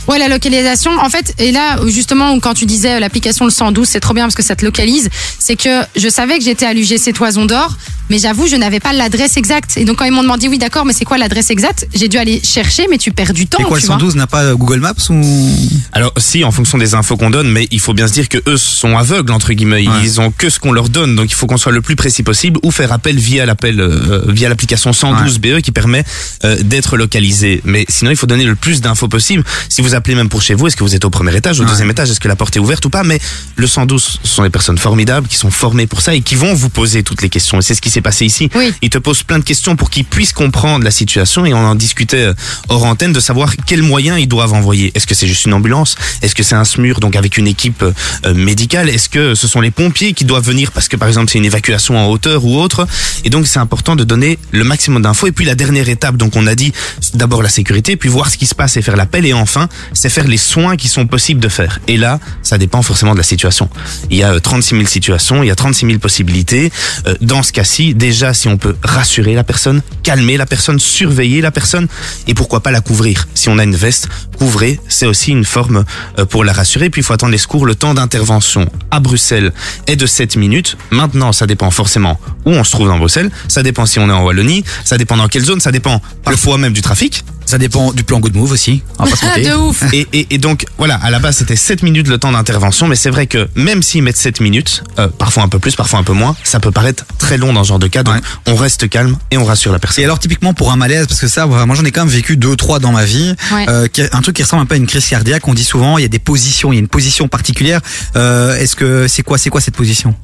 Ouais, 0.09 0.19
la 0.19 0.29
localisation, 0.29 0.91
en 0.99 1.11
fait, 1.11 1.35
et 1.39 1.53
là, 1.53 1.79
justement, 1.87 2.39
quand 2.41 2.55
tu 2.55 2.67
disais 2.67 2.95
euh, 2.95 3.01
l'application 3.01 3.45
le 3.45 3.51
112, 3.51 3.87
c'est 3.87 4.01
trop 4.01 4.15
bien 4.15 4.25
parce 4.25 4.35
que 4.35 4.43
ça 4.43 4.57
te 4.57 4.65
localise, 4.65 5.11
c'est 5.39 5.57
que 5.57 5.83
je 5.97 6.09
savais 6.09 6.39
que 6.39 6.45
j'étais 6.45 6.67
à 6.67 6.73
l'UGC 6.73 7.13
Toison 7.13 7.45
d'Or, 7.45 7.77
mais 8.11 8.19
j'avoue, 8.19 8.47
je 8.47 8.57
n'avais 8.57 8.81
pas 8.81 8.93
l'adresse 8.93 9.37
exacte. 9.37 9.77
Et 9.77 9.85
donc, 9.85 9.97
quand 9.99 10.07
ils 10.07 10.13
m'ont 10.13 10.23
demandé, 10.23 10.49
oui, 10.49 10.59
d'accord, 10.59 10.87
mais 10.87 10.95
c'est 10.95 11.05
quoi 11.05 11.19
l'adresse 11.19 11.51
exacte 11.51 11.87
J'ai 11.95 12.09
dû 12.09 12.17
aller 12.17 12.41
chercher, 12.43 12.87
mais 12.91 12.97
tu 12.97 13.13
perds 13.13 13.35
du 13.35 13.47
temps. 13.47 13.59
Et 13.59 13.65
quoi, 13.65 13.77
tu 13.77 13.83
le 13.83 13.87
vois. 13.89 13.97
112 13.97 14.17
n'a 14.17 14.27
pas 14.27 14.55
Google 14.55 14.81
Maps 14.81 14.95
ou? 15.11 15.47
Alors 15.93 16.13
si, 16.17 16.45
en 16.45 16.51
fonction 16.51 16.79
des 16.79 16.95
infos 16.95 17.17
qu'on 17.17 17.31
donne, 17.31 17.49
mais 17.51 17.69
il 17.71 17.81
faut 17.81 17.93
bien 17.93 18.09
se 18.09 18.13
dire 18.15 18.29
que 18.29 18.39
eux 18.47 18.57
sont 18.57 18.97
aveugles 18.97 19.33
entre 19.33 19.53
guillemets. 19.53 19.87
Ouais. 19.87 19.95
Ils 20.03 20.21
ont 20.21 20.31
que 20.31 20.49
ce 20.49 20.59
qu'on 20.59 20.73
leur 20.73 20.89
donne, 20.89 21.17
donc 21.17 21.31
il 21.31 21.35
faut 21.35 21.47
qu'on 21.47 21.57
soit 21.57 21.73
le 21.73 21.83
plus 21.83 21.97
précis 21.97 22.23
possible 22.23 22.59
ou 22.63 22.71
faire 22.71 22.93
appel 22.93 23.19
via 23.19 23.45
l'appel 23.45 23.81
euh, 23.81 24.23
via 24.29 24.49
l'application 24.49 24.93
112 24.93 25.39
BE 25.39 25.61
qui 25.61 25.73
permet 25.73 26.05
euh, 26.45 26.57
d'être 26.63 26.97
localisé. 26.97 27.61
Mais 27.65 27.85
sinon, 27.89 28.11
il 28.11 28.17
faut 28.17 28.27
donner 28.27 28.45
le 28.45 28.57
plus 28.57 28.81
d'infos 28.81 29.09
possible. 29.09 29.45
Si 29.69 29.83
vous 29.83 29.95
appelez 29.99 30.15
même 30.17 30.29
pour 30.29 30.43
chez 30.43 30.55
vous, 30.55 30.67
est-ce 30.67 30.77
que 30.77 30.85
vous 30.85 30.95
êtes 30.95 31.05
au 31.05 31.11
premier 31.11 31.37
étage, 31.37 31.61
au 31.61 31.65
Ouais. 31.65 31.69
deuxième 31.71 31.91
étage, 31.91 32.11
est-ce 32.11 32.21
que 32.21 32.29
la 32.29 32.37
porte 32.37 32.57
est 32.57 32.61
ouverte 32.61 32.85
ou 32.87 32.91
pas 32.91 33.03
Mais 33.05 33.21
le 33.57 33.67
112, 33.67 34.21
ce 34.23 34.29
sont 34.29 34.43
des 34.43 34.51
personnes 34.51 34.79
formidables 34.79 35.29
qui 35.29 35.37
sont 35.37 35.51
formées 35.51 35.87
pour 35.87 36.01
ça 36.01 36.15
et 36.15 36.21
qui 36.23 36.35
vont 36.35 36.55
vous 36.55 36.69
poser 36.71 37.03
toutes 37.03 37.21
les 37.23 37.29
questions. 37.29 37.59
Et 37.59 37.63
c'est 37.63 37.75
ce 37.75 37.81
qui 37.81 37.91
s'est 37.91 38.01
passé 38.01 38.25
ici. 38.25 38.49
Oui. 38.55 38.73
Ils 38.83 38.91
te 38.91 38.99
posent 38.99 39.23
plein 39.23 39.39
de 39.39 39.45
questions 39.45 39.77
pour 39.77 39.91
qu'ils 39.91 40.05
puissent 40.05 40.33
comprendre 40.33 40.85
la 40.85 40.91
situation 40.91 41.45
et 41.47 41.53
on 41.55 41.59
en 41.67 41.75
discutait 41.75 42.17
euh, 42.29 42.35
hors 42.69 42.85
antenne 42.85 43.13
de 43.13 43.21
savoir 43.21 43.55
quels 43.67 43.83
moyens 43.83 44.19
ils 44.21 44.27
doivent 44.29 44.53
envoyer. 44.55 44.93
Est-ce 44.95 45.07
que 45.07 45.15
c'est 45.15 45.27
juste 45.27 45.45
une 45.47 45.53
ambulance? 45.55 45.97
Est-ce 46.23 46.35
que 46.35 46.43
c'est 46.43 46.55
un 46.55 46.65
SMUR 46.65 47.01
donc 47.01 47.17
avec 47.17 47.37
une 47.37 47.47
équipe 47.49 47.83
euh, 47.83 48.35
médicale? 48.35 48.89
Est-ce 48.89 49.09
que 49.09 49.35
ce 49.35 49.49
sont 49.49 49.61
les 49.61 49.71
pompiers 49.71 50.13
qui 50.13 50.25
doivent 50.25 50.45
venir 50.45 50.73
parce 50.73 50.89
que 50.89 50.97
par 50.97 51.09
exemple 51.09 51.31
c'est 51.31 51.39
une 51.39 51.45
évacuation 51.45 51.97
en 51.99 52.07
hauteur 52.09 52.45
ou 52.45 52.59
autre? 52.61 52.87
Et 53.25 53.31
donc 53.31 53.47
c'est 53.47 53.59
important 53.59 53.97
de 53.97 54.05
donner 54.05 54.39
le 54.53 54.65
maximum 54.65 55.03
d'infos 55.03 55.27
et 55.27 55.33
puis 55.33 55.45
la 55.45 55.55
dernière 55.55 55.89
étape 55.89 56.17
donc 56.17 56.37
on 56.37 56.47
a 56.47 56.55
dit 56.55 56.73
c'est 57.01 57.17
d'abord 57.17 57.43
la 57.43 57.49
sécurité 57.49 57.97
puis 57.97 58.09
voir 58.09 58.31
ce 58.31 58.37
qui 58.39 58.47
se 58.47 58.55
passe 58.55 58.77
et 58.77 58.83
faire 58.83 58.97
l'appel 58.97 59.27
et 59.27 59.33
enfin 59.33 59.69
c'est 59.93 60.09
faire 60.09 60.27
les 60.27 60.37
soins 60.37 60.77
qui 60.77 60.89
sont 60.89 61.07
possibles 61.07 61.41
de 61.41 61.49
faire. 61.49 61.81
Et 61.89 61.97
là 61.97 62.19
ça 62.43 62.59
dépend 62.59 62.83
forcément 62.83 63.13
de 63.13 63.19
la 63.19 63.25
situation. 63.25 63.69
Il 64.11 64.17
y 64.17 64.23
a 64.23 64.33
euh, 64.35 64.41
36 64.41 64.77
000 64.77 64.87
situations, 64.87 65.43
il 65.43 65.47
y 65.47 65.51
a 65.51 65.55
36 65.55 65.87
000 65.87 65.99
possibilités. 65.99 66.73
Euh, 67.07 67.15
Dans 67.21 67.43
ce 67.43 67.53
cas-ci, 67.53 67.95
déjà, 67.95 68.35
si 68.35 68.49
on 68.49 68.57
peut 68.57 68.77
rassurer 68.83 69.35
la 69.35 69.45
personne, 69.45 69.83
calmer 70.03 70.37
la 70.37 70.47
personne, 70.47 70.79
surveiller 70.79 71.41
la 71.41 71.51
personne, 71.51 71.89
et 72.27 72.35
pourquoi 72.35 72.61
pas 72.61 72.71
la 72.71 72.81
couvrir. 72.81 73.29
Si 73.35 73.49
on 73.49 73.59
a 73.59 73.65
une 73.65 73.77
veste, 73.77 74.09
couvrir, 74.39 74.79
c'est 74.89 75.07
aussi 75.07 75.33
une 75.33 75.45
forme 75.45 75.85
euh, 76.19 76.25
pour 76.25 76.45
la 76.45 76.53
rassurer. 76.53 76.91
Puis 76.91 77.01
il 77.01 77.05
faut 77.05 77.13
attendre 77.13 77.33
les 77.33 77.39
secours. 77.39 77.67
Le 77.67 77.75
temps 77.75 77.95
d'intervention 77.95 78.71
à 78.91 79.01
Bruxelles 79.01 79.53
est 79.87 79.97
de 79.97 80.07
7 80.07 80.37
minutes. 80.37 80.77
Maintenant, 80.91 81.33
ça 81.33 81.47
dépend 81.47 81.71
forcément 81.71 82.19
où 82.45 82.51
on 82.51 82.65
se 82.65 82.71
trouve 82.71 82.89
dans 82.89 82.99
Bruxelles. 82.99 83.31
Ça 83.49 83.63
dépend 83.63 83.87
si 83.87 83.99
on 83.99 84.09
est 84.09 84.13
en 84.13 84.25
Wallonie. 84.25 84.65
Ça 84.85 84.97
dépend 84.97 85.17
dans 85.17 85.29
quelle 85.29 85.45
zone. 85.45 85.61
Ça 85.61 85.73
dépend 85.73 86.01
parfois 86.25 86.59
même 86.59 86.73
du 86.73 86.83
trafic. 86.83 87.25
Ça 87.49 87.57
dépend 87.57 87.93
du 87.95 88.05
plan 88.05 88.21
Good 88.21 88.37
Move 88.37 88.53
aussi. 88.53 88.83
On 88.99 89.05
va 89.05 89.11
pas 89.11 89.17
se 89.17 89.25
Ah, 89.25 89.29
mentir. 89.39 89.57
de 89.59 89.63
ouf. 89.63 89.83
Et, 89.95 90.07
et, 90.13 90.27
et 90.35 90.37
donc, 90.37 90.67
voilà, 90.77 90.97
à 90.97 91.09
la 91.09 91.19
base, 91.19 91.39
c'était 91.39 91.57
7 91.57 91.83
minutes 91.83 92.07
le 92.09 92.19
temps 92.19 92.31
d'intervention, 92.31 92.89
mais 92.89 92.95
c'est 92.95 93.09
vrai 93.09 93.27
que 93.27 93.49
même 93.55 93.83
s'ils 93.83 94.03
mettent 94.03 94.19
7 94.19 94.41
minutes, 94.43 94.83
euh, 94.99 95.09
parfois 95.09 95.45
un 95.45 95.49
peu 95.49 95.59
plus, 95.59 95.75
parfois 95.75 95.99
un 95.99 96.03
peu 96.03 96.13
moins, 96.13 96.37
ça 96.45 96.61
peut 96.61 96.71
paraître 96.73 97.07
très 97.17 97.39
long 97.39 97.55
dans 97.55 97.65
ce 97.65 97.69
genre 97.69 97.79
de 97.79 97.87
cas, 97.87 98.03
donc 98.03 98.17
Ouais. 98.17 98.21
on 98.49 98.55
reste 98.55 98.91
calme 98.91 99.17
et 99.31 99.39
on 99.39 99.47
rassure 99.47 99.73
la 99.73 99.79
personne. 99.79 100.03
Et 100.03 100.05
alors 100.05 100.19
typiquement 100.19 100.53
pour 100.53 100.73
un 100.73 100.77
malaise, 100.77 101.07
parce 101.07 101.21
que 101.21 101.27
ça, 101.29 101.47
moi 101.47 101.75
j'en 101.75 101.85
ai 101.87 101.91
quand 101.91 102.03
même 102.05 102.13
vécu 102.15 102.37
deux, 102.37 102.55
trois 102.55 102.81
dans 102.81 102.93
ma 102.93 103.07
vie, 103.07 103.35
Ouais. 103.51 103.65
euh, 103.71 103.89
un 104.13 104.21
truc 104.21 104.37
qui 104.37 104.43
ressemble 104.43 104.65
un 104.65 104.67
peu 104.67 104.75
à 104.75 104.79
une 104.79 104.87
crise 104.87 105.07
cardiaque. 105.09 105.49
On 105.49 105.55
dit 105.55 105.65
souvent, 105.65 105.97
il 105.97 106.03
y 106.03 106.05
a 106.05 106.09
des 106.09 106.19
positions, 106.19 106.71
il 106.71 106.77
y 106.77 106.79
a 106.79 106.81
une 106.81 106.89
position 106.89 107.29
particulière. 107.29 107.81
Euh, 108.17 108.59
Est-ce 108.59 108.77
que 108.77 109.09
c'est 109.09 109.23
quoi, 109.23 109.39
c'est 109.39 109.49
quoi 109.49 109.63
cette 109.63 109.75
position? 109.77 110.15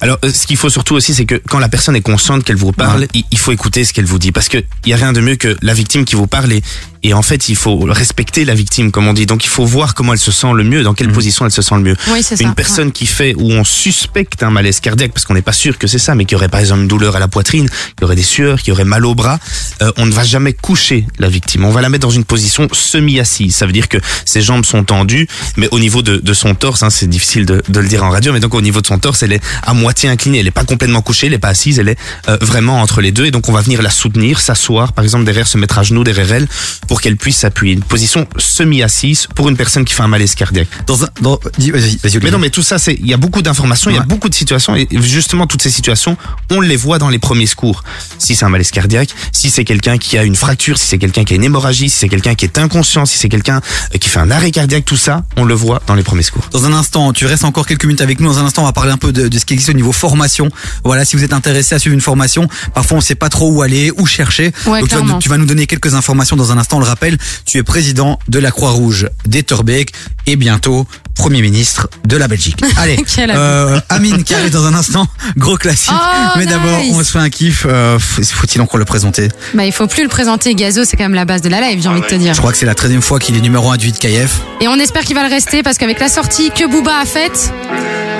Alors, 0.00 0.18
ce 0.24 0.46
qu'il 0.48 0.56
faut 0.56 0.68
surtout 0.70 0.94
aussi, 0.96 1.14
c'est 1.14 1.26
que 1.26 1.40
quand 1.48 1.60
la 1.60 1.68
personne 1.68 1.94
est 1.94 2.00
consciente 2.00 2.42
qu'elle 2.42 2.56
vous 2.56 2.72
parle, 2.72 3.02
Ouais. 3.02 3.08
il, 3.14 3.24
il 3.30 3.38
faut 3.38 3.52
écouter 3.52 3.84
ce 3.84 3.92
qu'elle 3.92 4.04
vous 4.04 4.18
dit, 4.18 4.32
parce 4.32 4.48
que 4.48 4.58
il 4.84 4.90
y 4.90 4.92
a 4.92 4.96
rien 4.96 5.12
de 5.12 5.20
mieux 5.20 5.36
que 5.36 5.56
la 5.62 5.74
victime 5.74 6.04
qui 6.04 6.16
vous 6.16 6.26
parle 6.26 6.51
et, 6.52 6.62
et 7.02 7.14
en 7.14 7.22
fait, 7.22 7.48
il 7.48 7.56
faut 7.56 7.78
respecter 7.80 8.44
la 8.44 8.54
victime, 8.54 8.90
comme 8.92 9.08
on 9.08 9.12
dit. 9.12 9.26
Donc, 9.26 9.44
il 9.44 9.48
faut 9.48 9.64
voir 9.64 9.94
comment 9.94 10.12
elle 10.12 10.18
se 10.18 10.32
sent 10.32 10.52
le 10.54 10.64
mieux, 10.64 10.82
dans 10.82 10.94
quelle 10.94 11.10
position 11.10 11.44
elle 11.44 11.50
se 11.52 11.62
sent 11.62 11.74
le 11.74 11.80
mieux. 11.82 11.96
Oui, 12.08 12.22
c'est 12.22 12.36
ça. 12.36 12.44
Une 12.44 12.54
personne 12.54 12.92
qui 12.92 13.06
fait 13.06 13.34
où 13.36 13.50
on 13.50 13.64
suspecte 13.64 14.42
un 14.42 14.50
malaise 14.50 14.80
cardiaque, 14.80 15.12
parce 15.12 15.24
qu'on 15.24 15.34
n'est 15.34 15.42
pas 15.42 15.52
sûr 15.52 15.78
que 15.78 15.86
c'est 15.86 15.98
ça, 15.98 16.14
mais 16.14 16.24
qui 16.24 16.34
aurait 16.34 16.48
par 16.48 16.60
exemple 16.60 16.82
une 16.82 16.88
douleur 16.88 17.16
à 17.16 17.18
la 17.18 17.28
poitrine, 17.28 17.68
qui 17.96 18.04
aurait 18.04 18.16
des 18.16 18.22
sueurs, 18.22 18.60
qui 18.62 18.70
aurait 18.72 18.84
mal 18.84 19.04
au 19.04 19.14
bras, 19.14 19.38
euh, 19.82 19.90
on 19.96 20.06
ne 20.06 20.12
va 20.12 20.24
jamais 20.24 20.52
coucher 20.52 21.06
la 21.18 21.28
victime. 21.28 21.64
On 21.64 21.70
va 21.70 21.80
la 21.80 21.88
mettre 21.88 22.06
dans 22.06 22.12
une 22.12 22.24
position 22.24 22.68
semi-assise. 22.72 23.56
Ça 23.56 23.66
veut 23.66 23.72
dire 23.72 23.88
que 23.88 23.98
ses 24.24 24.42
jambes 24.42 24.64
sont 24.64 24.84
tendues, 24.84 25.28
mais 25.56 25.68
au 25.70 25.78
niveau 25.78 26.02
de, 26.02 26.16
de 26.16 26.34
son 26.34 26.54
torse, 26.54 26.82
hein, 26.82 26.90
c'est 26.90 27.08
difficile 27.08 27.46
de, 27.46 27.62
de 27.68 27.80
le 27.80 27.88
dire 27.88 28.04
en 28.04 28.10
radio, 28.10 28.32
mais 28.32 28.40
donc 28.40 28.54
au 28.54 28.60
niveau 28.60 28.80
de 28.80 28.86
son 28.86 28.98
torse, 28.98 29.22
elle 29.22 29.32
est 29.32 29.42
à 29.62 29.74
moitié 29.74 30.08
inclinée. 30.08 30.38
Elle 30.38 30.44
n'est 30.44 30.50
pas 30.50 30.64
complètement 30.64 31.02
couchée, 31.02 31.26
elle 31.26 31.32
n'est 31.32 31.38
pas 31.38 31.48
assise, 31.48 31.78
elle 31.78 31.88
est 31.88 31.98
euh, 32.28 32.36
vraiment 32.40 32.80
entre 32.80 33.00
les 33.00 33.12
deux. 33.12 33.26
Et 33.26 33.30
donc 33.30 33.48
on 33.48 33.52
va 33.52 33.60
venir 33.60 33.82
la 33.82 33.90
soutenir, 33.90 34.40
s'asseoir, 34.40 34.92
par 34.92 35.04
exemple 35.04 35.24
derrière, 35.24 35.46
se 35.46 35.58
mettre 35.58 35.78
à 35.78 35.82
genoux 35.82 36.04
derrière 36.04 36.32
elle, 36.32 36.48
pour 36.92 37.00
qu'elle 37.00 37.16
puisse 37.16 37.38
s'appuyer. 37.38 37.72
Une 37.72 37.82
position 37.82 38.26
semi-assise 38.36 39.26
pour 39.34 39.48
une 39.48 39.56
personne 39.56 39.82
qui 39.86 39.94
fait 39.94 40.02
un 40.02 40.08
malaise 40.08 40.34
cardiaque. 40.34 40.68
Dans 40.86 41.04
un, 41.04 41.08
dans, 41.22 41.40
dis- 41.56 41.70
vas-y, 41.70 41.96
vas-y. 41.96 42.18
Mais 42.22 42.30
non, 42.30 42.38
mais 42.38 42.50
tout 42.50 42.60
ça, 42.60 42.78
c'est, 42.78 42.92
il 42.92 43.06
y 43.06 43.14
a 43.14 43.16
beaucoup 43.16 43.40
d'informations, 43.40 43.90
il 43.90 43.96
y 43.96 43.98
a 43.98 44.02
beaucoup 44.02 44.28
de 44.28 44.34
situations, 44.34 44.76
et 44.76 44.86
justement, 45.00 45.46
toutes 45.46 45.62
ces 45.62 45.70
situations, 45.70 46.18
on 46.50 46.60
les 46.60 46.76
voit 46.76 46.98
dans 46.98 47.08
les 47.08 47.18
premiers 47.18 47.46
secours. 47.46 47.82
Si 48.18 48.34
c'est 48.36 48.44
un 48.44 48.50
malaise 48.50 48.70
cardiaque, 48.70 49.08
si 49.32 49.48
c'est 49.48 49.64
quelqu'un 49.64 49.96
qui 49.96 50.18
a 50.18 50.22
une 50.22 50.36
fracture, 50.36 50.76
si 50.76 50.86
c'est 50.86 50.98
quelqu'un 50.98 51.24
qui 51.24 51.32
a 51.32 51.36
une 51.36 51.44
hémorragie, 51.44 51.88
si 51.88 51.96
c'est 51.96 52.10
quelqu'un 52.10 52.34
qui 52.34 52.44
est 52.44 52.58
inconscient, 52.58 53.06
si 53.06 53.16
c'est 53.16 53.30
quelqu'un 53.30 53.62
euh, 53.94 53.98
qui 53.98 54.10
fait 54.10 54.20
un 54.20 54.30
arrêt 54.30 54.50
cardiaque, 54.50 54.84
tout 54.84 54.98
ça, 54.98 55.24
on 55.38 55.44
le 55.46 55.54
voit 55.54 55.80
dans 55.86 55.94
les 55.94 56.02
premiers 56.02 56.22
secours. 56.24 56.46
Dans 56.52 56.66
un 56.66 56.74
instant, 56.74 57.14
tu 57.14 57.24
restes 57.24 57.46
encore 57.46 57.66
quelques 57.66 57.86
minutes 57.86 58.02
avec 58.02 58.20
nous. 58.20 58.28
Dans 58.28 58.38
un 58.38 58.44
instant, 58.44 58.64
on 58.64 58.66
va 58.66 58.72
parler 58.74 58.92
un 58.92 58.98
peu 58.98 59.12
de, 59.12 59.28
de 59.28 59.38
ce 59.38 59.46
qui 59.46 59.54
existe 59.54 59.70
au 59.70 59.72
niveau 59.72 59.92
formation. 59.92 60.50
Voilà, 60.84 61.06
si 61.06 61.16
vous 61.16 61.24
êtes 61.24 61.32
intéressé 61.32 61.74
à 61.74 61.78
suivre 61.78 61.94
une 61.94 62.02
formation, 62.02 62.48
parfois 62.74 62.98
on 62.98 63.00
sait 63.00 63.14
pas 63.14 63.30
trop 63.30 63.50
où 63.50 63.62
aller, 63.62 63.90
où 63.96 64.04
chercher. 64.04 64.52
Ouais, 64.66 64.80
Donc 64.80 64.90
vas, 64.90 65.18
tu 65.20 65.30
vas 65.30 65.38
nous 65.38 65.46
donner 65.46 65.66
quelques 65.66 65.94
informations 65.94 66.36
dans 66.36 66.52
un 66.52 66.58
instant. 66.58 66.81
Le 66.82 66.88
rappelle, 66.88 67.16
tu 67.46 67.58
es 67.58 67.62
président 67.62 68.18
de 68.28 68.38
la 68.38 68.50
Croix-Rouge 68.50 69.08
d'Etterbeek 69.26 69.92
et 70.26 70.36
bientôt 70.36 70.86
Premier 71.14 71.42
ministre 71.42 71.88
de 72.06 72.16
la 72.16 72.26
Belgique. 72.26 72.58
Allez, 72.76 72.96
euh, 73.18 73.80
Amine 73.88 74.24
qui 74.24 74.34
arrive 74.34 74.50
dans 74.50 74.64
un 74.64 74.74
instant, 74.74 75.06
gros 75.36 75.56
classique. 75.56 75.92
Oh, 75.94 76.38
Mais 76.38 76.46
d'abord, 76.46 76.80
on 76.90 77.02
se 77.04 77.12
fait 77.12 77.18
un 77.18 77.30
kiff. 77.30 77.66
Euh, 77.68 77.98
faut- 77.98 78.22
Faut-il 78.22 78.60
encore 78.60 78.78
le 78.78 78.84
présenter? 78.84 79.28
Bah, 79.54 79.64
il 79.64 79.72
faut 79.72 79.86
plus 79.86 80.02
le 80.02 80.08
présenter. 80.08 80.54
Gazo, 80.54 80.84
c'est 80.84 80.96
quand 80.96 81.04
même 81.04 81.14
la 81.14 81.24
base 81.24 81.42
de 81.42 81.48
la 81.48 81.60
live, 81.60 81.80
j'ai 81.82 81.88
envie 81.88 82.00
de 82.00 82.06
te 82.06 82.14
dire. 82.14 82.34
Je 82.34 82.38
crois 82.38 82.50
que 82.50 82.58
c'est 82.58 82.66
la 82.66 82.74
13 82.74 82.98
fois 83.00 83.18
qu'il 83.18 83.36
est 83.36 83.40
numéro 83.40 83.70
1 83.70 83.76
du 83.76 83.86
8 83.86 83.98
KF. 83.98 84.40
Et 84.60 84.68
on 84.68 84.74
espère 84.76 85.02
qu'il 85.02 85.14
va 85.14 85.22
le 85.22 85.32
rester 85.32 85.62
parce 85.62 85.78
qu'avec 85.78 86.00
la 86.00 86.08
sortie 86.08 86.50
que 86.50 86.68
Booba 86.68 86.98
a 86.98 87.04
faite, 87.04 87.52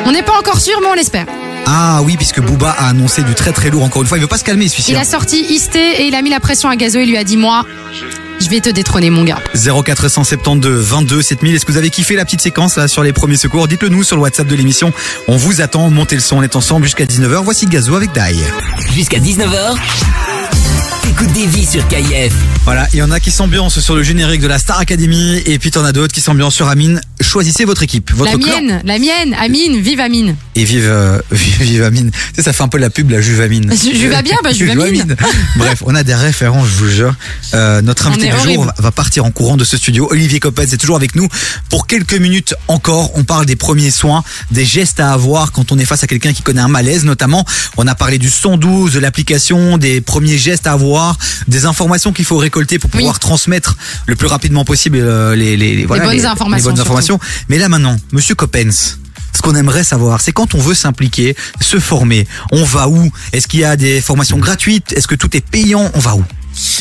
on 0.07 0.13
n'est 0.13 0.23
pas 0.23 0.39
encore 0.39 0.61
sûr, 0.61 0.79
mais 0.81 0.89
on 0.89 0.95
l'espère. 0.95 1.27
Ah 1.67 2.01
oui, 2.05 2.17
puisque 2.17 2.41
Booba 2.41 2.71
a 2.71 2.89
annoncé 2.89 3.23
du 3.23 3.35
très 3.35 3.53
très 3.53 3.71
lourd 3.71 3.85
encore 3.85 4.03
une 4.03 4.09
fois. 4.09 4.19
Il 4.19 4.21
veut 4.21 4.27
pas 4.27 4.39
se 4.39 4.45
calmer 4.45 4.69
celui-ci. 4.69 4.93
Il 4.93 4.97
hein. 4.97 5.01
a 5.01 5.05
sorti 5.05 5.41
Isté 5.51 6.03
et 6.03 6.07
il 6.07 6.15
a 6.15 6.23
mis 6.23 6.31
la 6.31 6.41
pression 6.41 6.69
à 6.69 6.77
Gazo. 6.77 6.99
Il 6.99 7.09
lui 7.09 7.17
a 7.17 7.25
dit 7.25 7.37
Moi, 7.37 7.65
je 8.43 8.51
vais 8.51 8.61
te 8.61 8.69
détrôner, 8.69 9.11
mon 9.11 9.25
gars. 9.25 9.39
0472 9.55 10.85
22 10.85 11.23
7000. 11.23 11.55
Est-ce 11.55 11.65
que 11.65 11.73
vous 11.73 11.79
avez 11.79 11.91
kiffé 11.91 12.17
la 12.17 12.25
petite 12.25 12.41
séquence 12.41 12.77
là 12.77 12.89
sur 12.89 13.03
les 13.03 13.13
premiers 13.13 13.37
secours? 13.37 13.69
Dites-le 13.69 13.89
nous 13.89 14.03
sur 14.03 14.17
le 14.17 14.23
WhatsApp 14.23 14.47
de 14.47 14.55
l'émission. 14.55 14.93
On 15.29 15.37
vous 15.37 15.61
attend. 15.61 15.91
Montez 15.91 16.17
le 16.17 16.21
son. 16.21 16.37
On 16.39 16.43
est 16.43 16.57
ensemble 16.57 16.85
jusqu'à 16.85 17.05
19h. 17.05 17.43
Voici 17.45 17.67
Gazo 17.67 17.95
avec 17.95 18.13
Dai. 18.13 18.37
Jusqu'à 18.93 19.19
19h, 19.19 19.77
des 21.27 21.47
vies 21.47 21.67
sur 21.67 21.87
KIF. 21.89 22.33
Voilà, 22.65 22.87
il 22.93 22.99
y 22.99 23.03
en 23.03 23.11
a 23.11 23.21
qui 23.21 23.31
s'ambiancent 23.31 23.81
sur 23.81 23.95
le 23.95 24.03
générique 24.03 24.41
de 24.41 24.47
la 24.47 24.59
Star 24.59 24.79
Academy 24.79 25.41
et 25.47 25.59
puis 25.59 25.71
t'en 25.71 25.85
as 25.85 25.93
d'autres 25.93 26.13
qui 26.13 26.21
s'ambiancent 26.21 26.55
sur 26.55 26.69
Amine. 26.69 27.01
Choisissez 27.21 27.65
votre 27.65 27.83
équipe, 27.83 28.13
votre 28.13 28.33
La 28.33 28.39
clan. 28.39 28.61
mienne, 28.61 28.83
la 28.85 28.99
mienne, 28.99 29.35
Amine, 29.39 29.81
vive 29.81 30.01
Amine. 30.01 30.37
Et 30.55 30.65
vive, 30.65 30.85
euh, 30.87 31.21
vive, 31.31 31.63
vive 31.63 31.83
Amine. 31.85 32.11
Tu 32.11 32.19
sais, 32.37 32.43
ça 32.43 32.53
fait 32.53 32.63
un 32.63 32.69
peu 32.69 32.79
la 32.79 32.91
pub, 32.91 33.11
la 33.11 33.21
Juvamine. 33.21 33.73
Ju- 33.73 33.97
Juva 33.97 34.23
bien, 34.23 34.37
bah, 34.43 34.53
Juvamine. 34.53 35.17
Bref, 35.57 35.83
on 35.87 35.95
a 35.95 36.03
des 36.03 36.15
références, 36.15 36.67
je 36.69 36.75
vous 36.85 36.91
jure. 36.91 37.15
Euh, 37.55 37.81
notre 37.83 38.07
invité 38.09 38.27
est 38.27 38.31
du 38.31 38.37
jour 38.37 38.59
horrible. 38.61 38.73
va- 38.79 38.91
partir 38.93 39.25
en 39.25 39.31
courant 39.31 39.57
de 39.57 39.65
ce 39.65 39.77
studio. 39.77 40.09
Olivier 40.11 40.41
Coppel, 40.41 40.67
c'est 40.69 40.77
toujours 40.77 40.97
avec 40.97 41.15
nous. 41.15 41.29
Pour 41.71 41.87
quelques 41.87 42.15
minutes 42.15 42.55
encore, 42.69 43.17
on 43.17 43.25
parle 43.25 43.47
des 43.47 43.57
premiers 43.57 43.91
soins, 43.91 44.23
des 44.51 44.65
gestes 44.65 45.01
à 45.01 45.13
avoir 45.13 45.53
quand 45.53 45.73
on 45.73 45.79
est 45.79 45.85
face 45.85 46.05
à 46.05 46.07
quelqu'un 46.07 46.33
qui 46.33 46.43
connaît 46.43 46.61
un 46.61 46.69
malaise, 46.69 47.05
notamment. 47.05 47.45
On 47.77 47.87
a 47.87 47.95
parlé 47.95 48.19
du 48.19 48.31
112, 48.31 48.93
de 48.95 48.99
l'application, 49.01 49.79
des 49.79 50.01
premiers 50.01 50.39
gestes 50.39 50.67
à 50.67 50.73
avoir, 50.73 51.12
des 51.49 51.67
informations 51.67 52.13
qu'il 52.13 52.25
faut 52.25 52.37
récolter 52.37 52.79
pour 52.79 52.91
pouvoir 52.91 53.15
Oui. 53.15 53.21
transmettre 53.21 53.77
le 54.07 54.17
plus 54.17 54.27
rapidement 54.29 54.65
possible 54.65 54.99
euh, 55.01 55.35
les, 55.37 55.57
les, 55.57 55.75
les- 55.77 55.87
voilà, 55.87 56.05
bonnes 56.05 56.15
les- 56.15 56.25
informations, 56.27 56.57
les 56.57 56.63
bonnes 56.63 56.77
surtout. 56.77 56.89
informations. 56.91 57.21
Mais 57.49 57.59
là 57.59 57.69
maintenant, 57.69 57.97
Monsieur 58.13 58.35
Coppens. 58.35 58.97
Ce 59.35 59.41
qu'on 59.41 59.55
aimerait 59.55 59.83
savoir, 59.83 60.21
c'est 60.21 60.33
quand 60.33 60.55
on 60.55 60.59
veut 60.59 60.75
s'impliquer, 60.75 61.35
se 61.59 61.79
former, 61.81 62.29
on 62.53 62.65
va 62.65 62.89
où? 62.89 63.11
Est-ce 63.33 63.49
qu'il 63.49 63.61
y 63.61 63.65
a 63.65 63.77
des 63.77 64.03
formations 64.03 64.37
gratuites? 64.37 64.93
Est-ce 64.93 65.09
que 65.09 65.15
tout 65.15 65.35
est 65.35 65.41
payant? 65.41 65.91
On 65.95 65.99
va 66.01 66.17
où? 66.17 66.23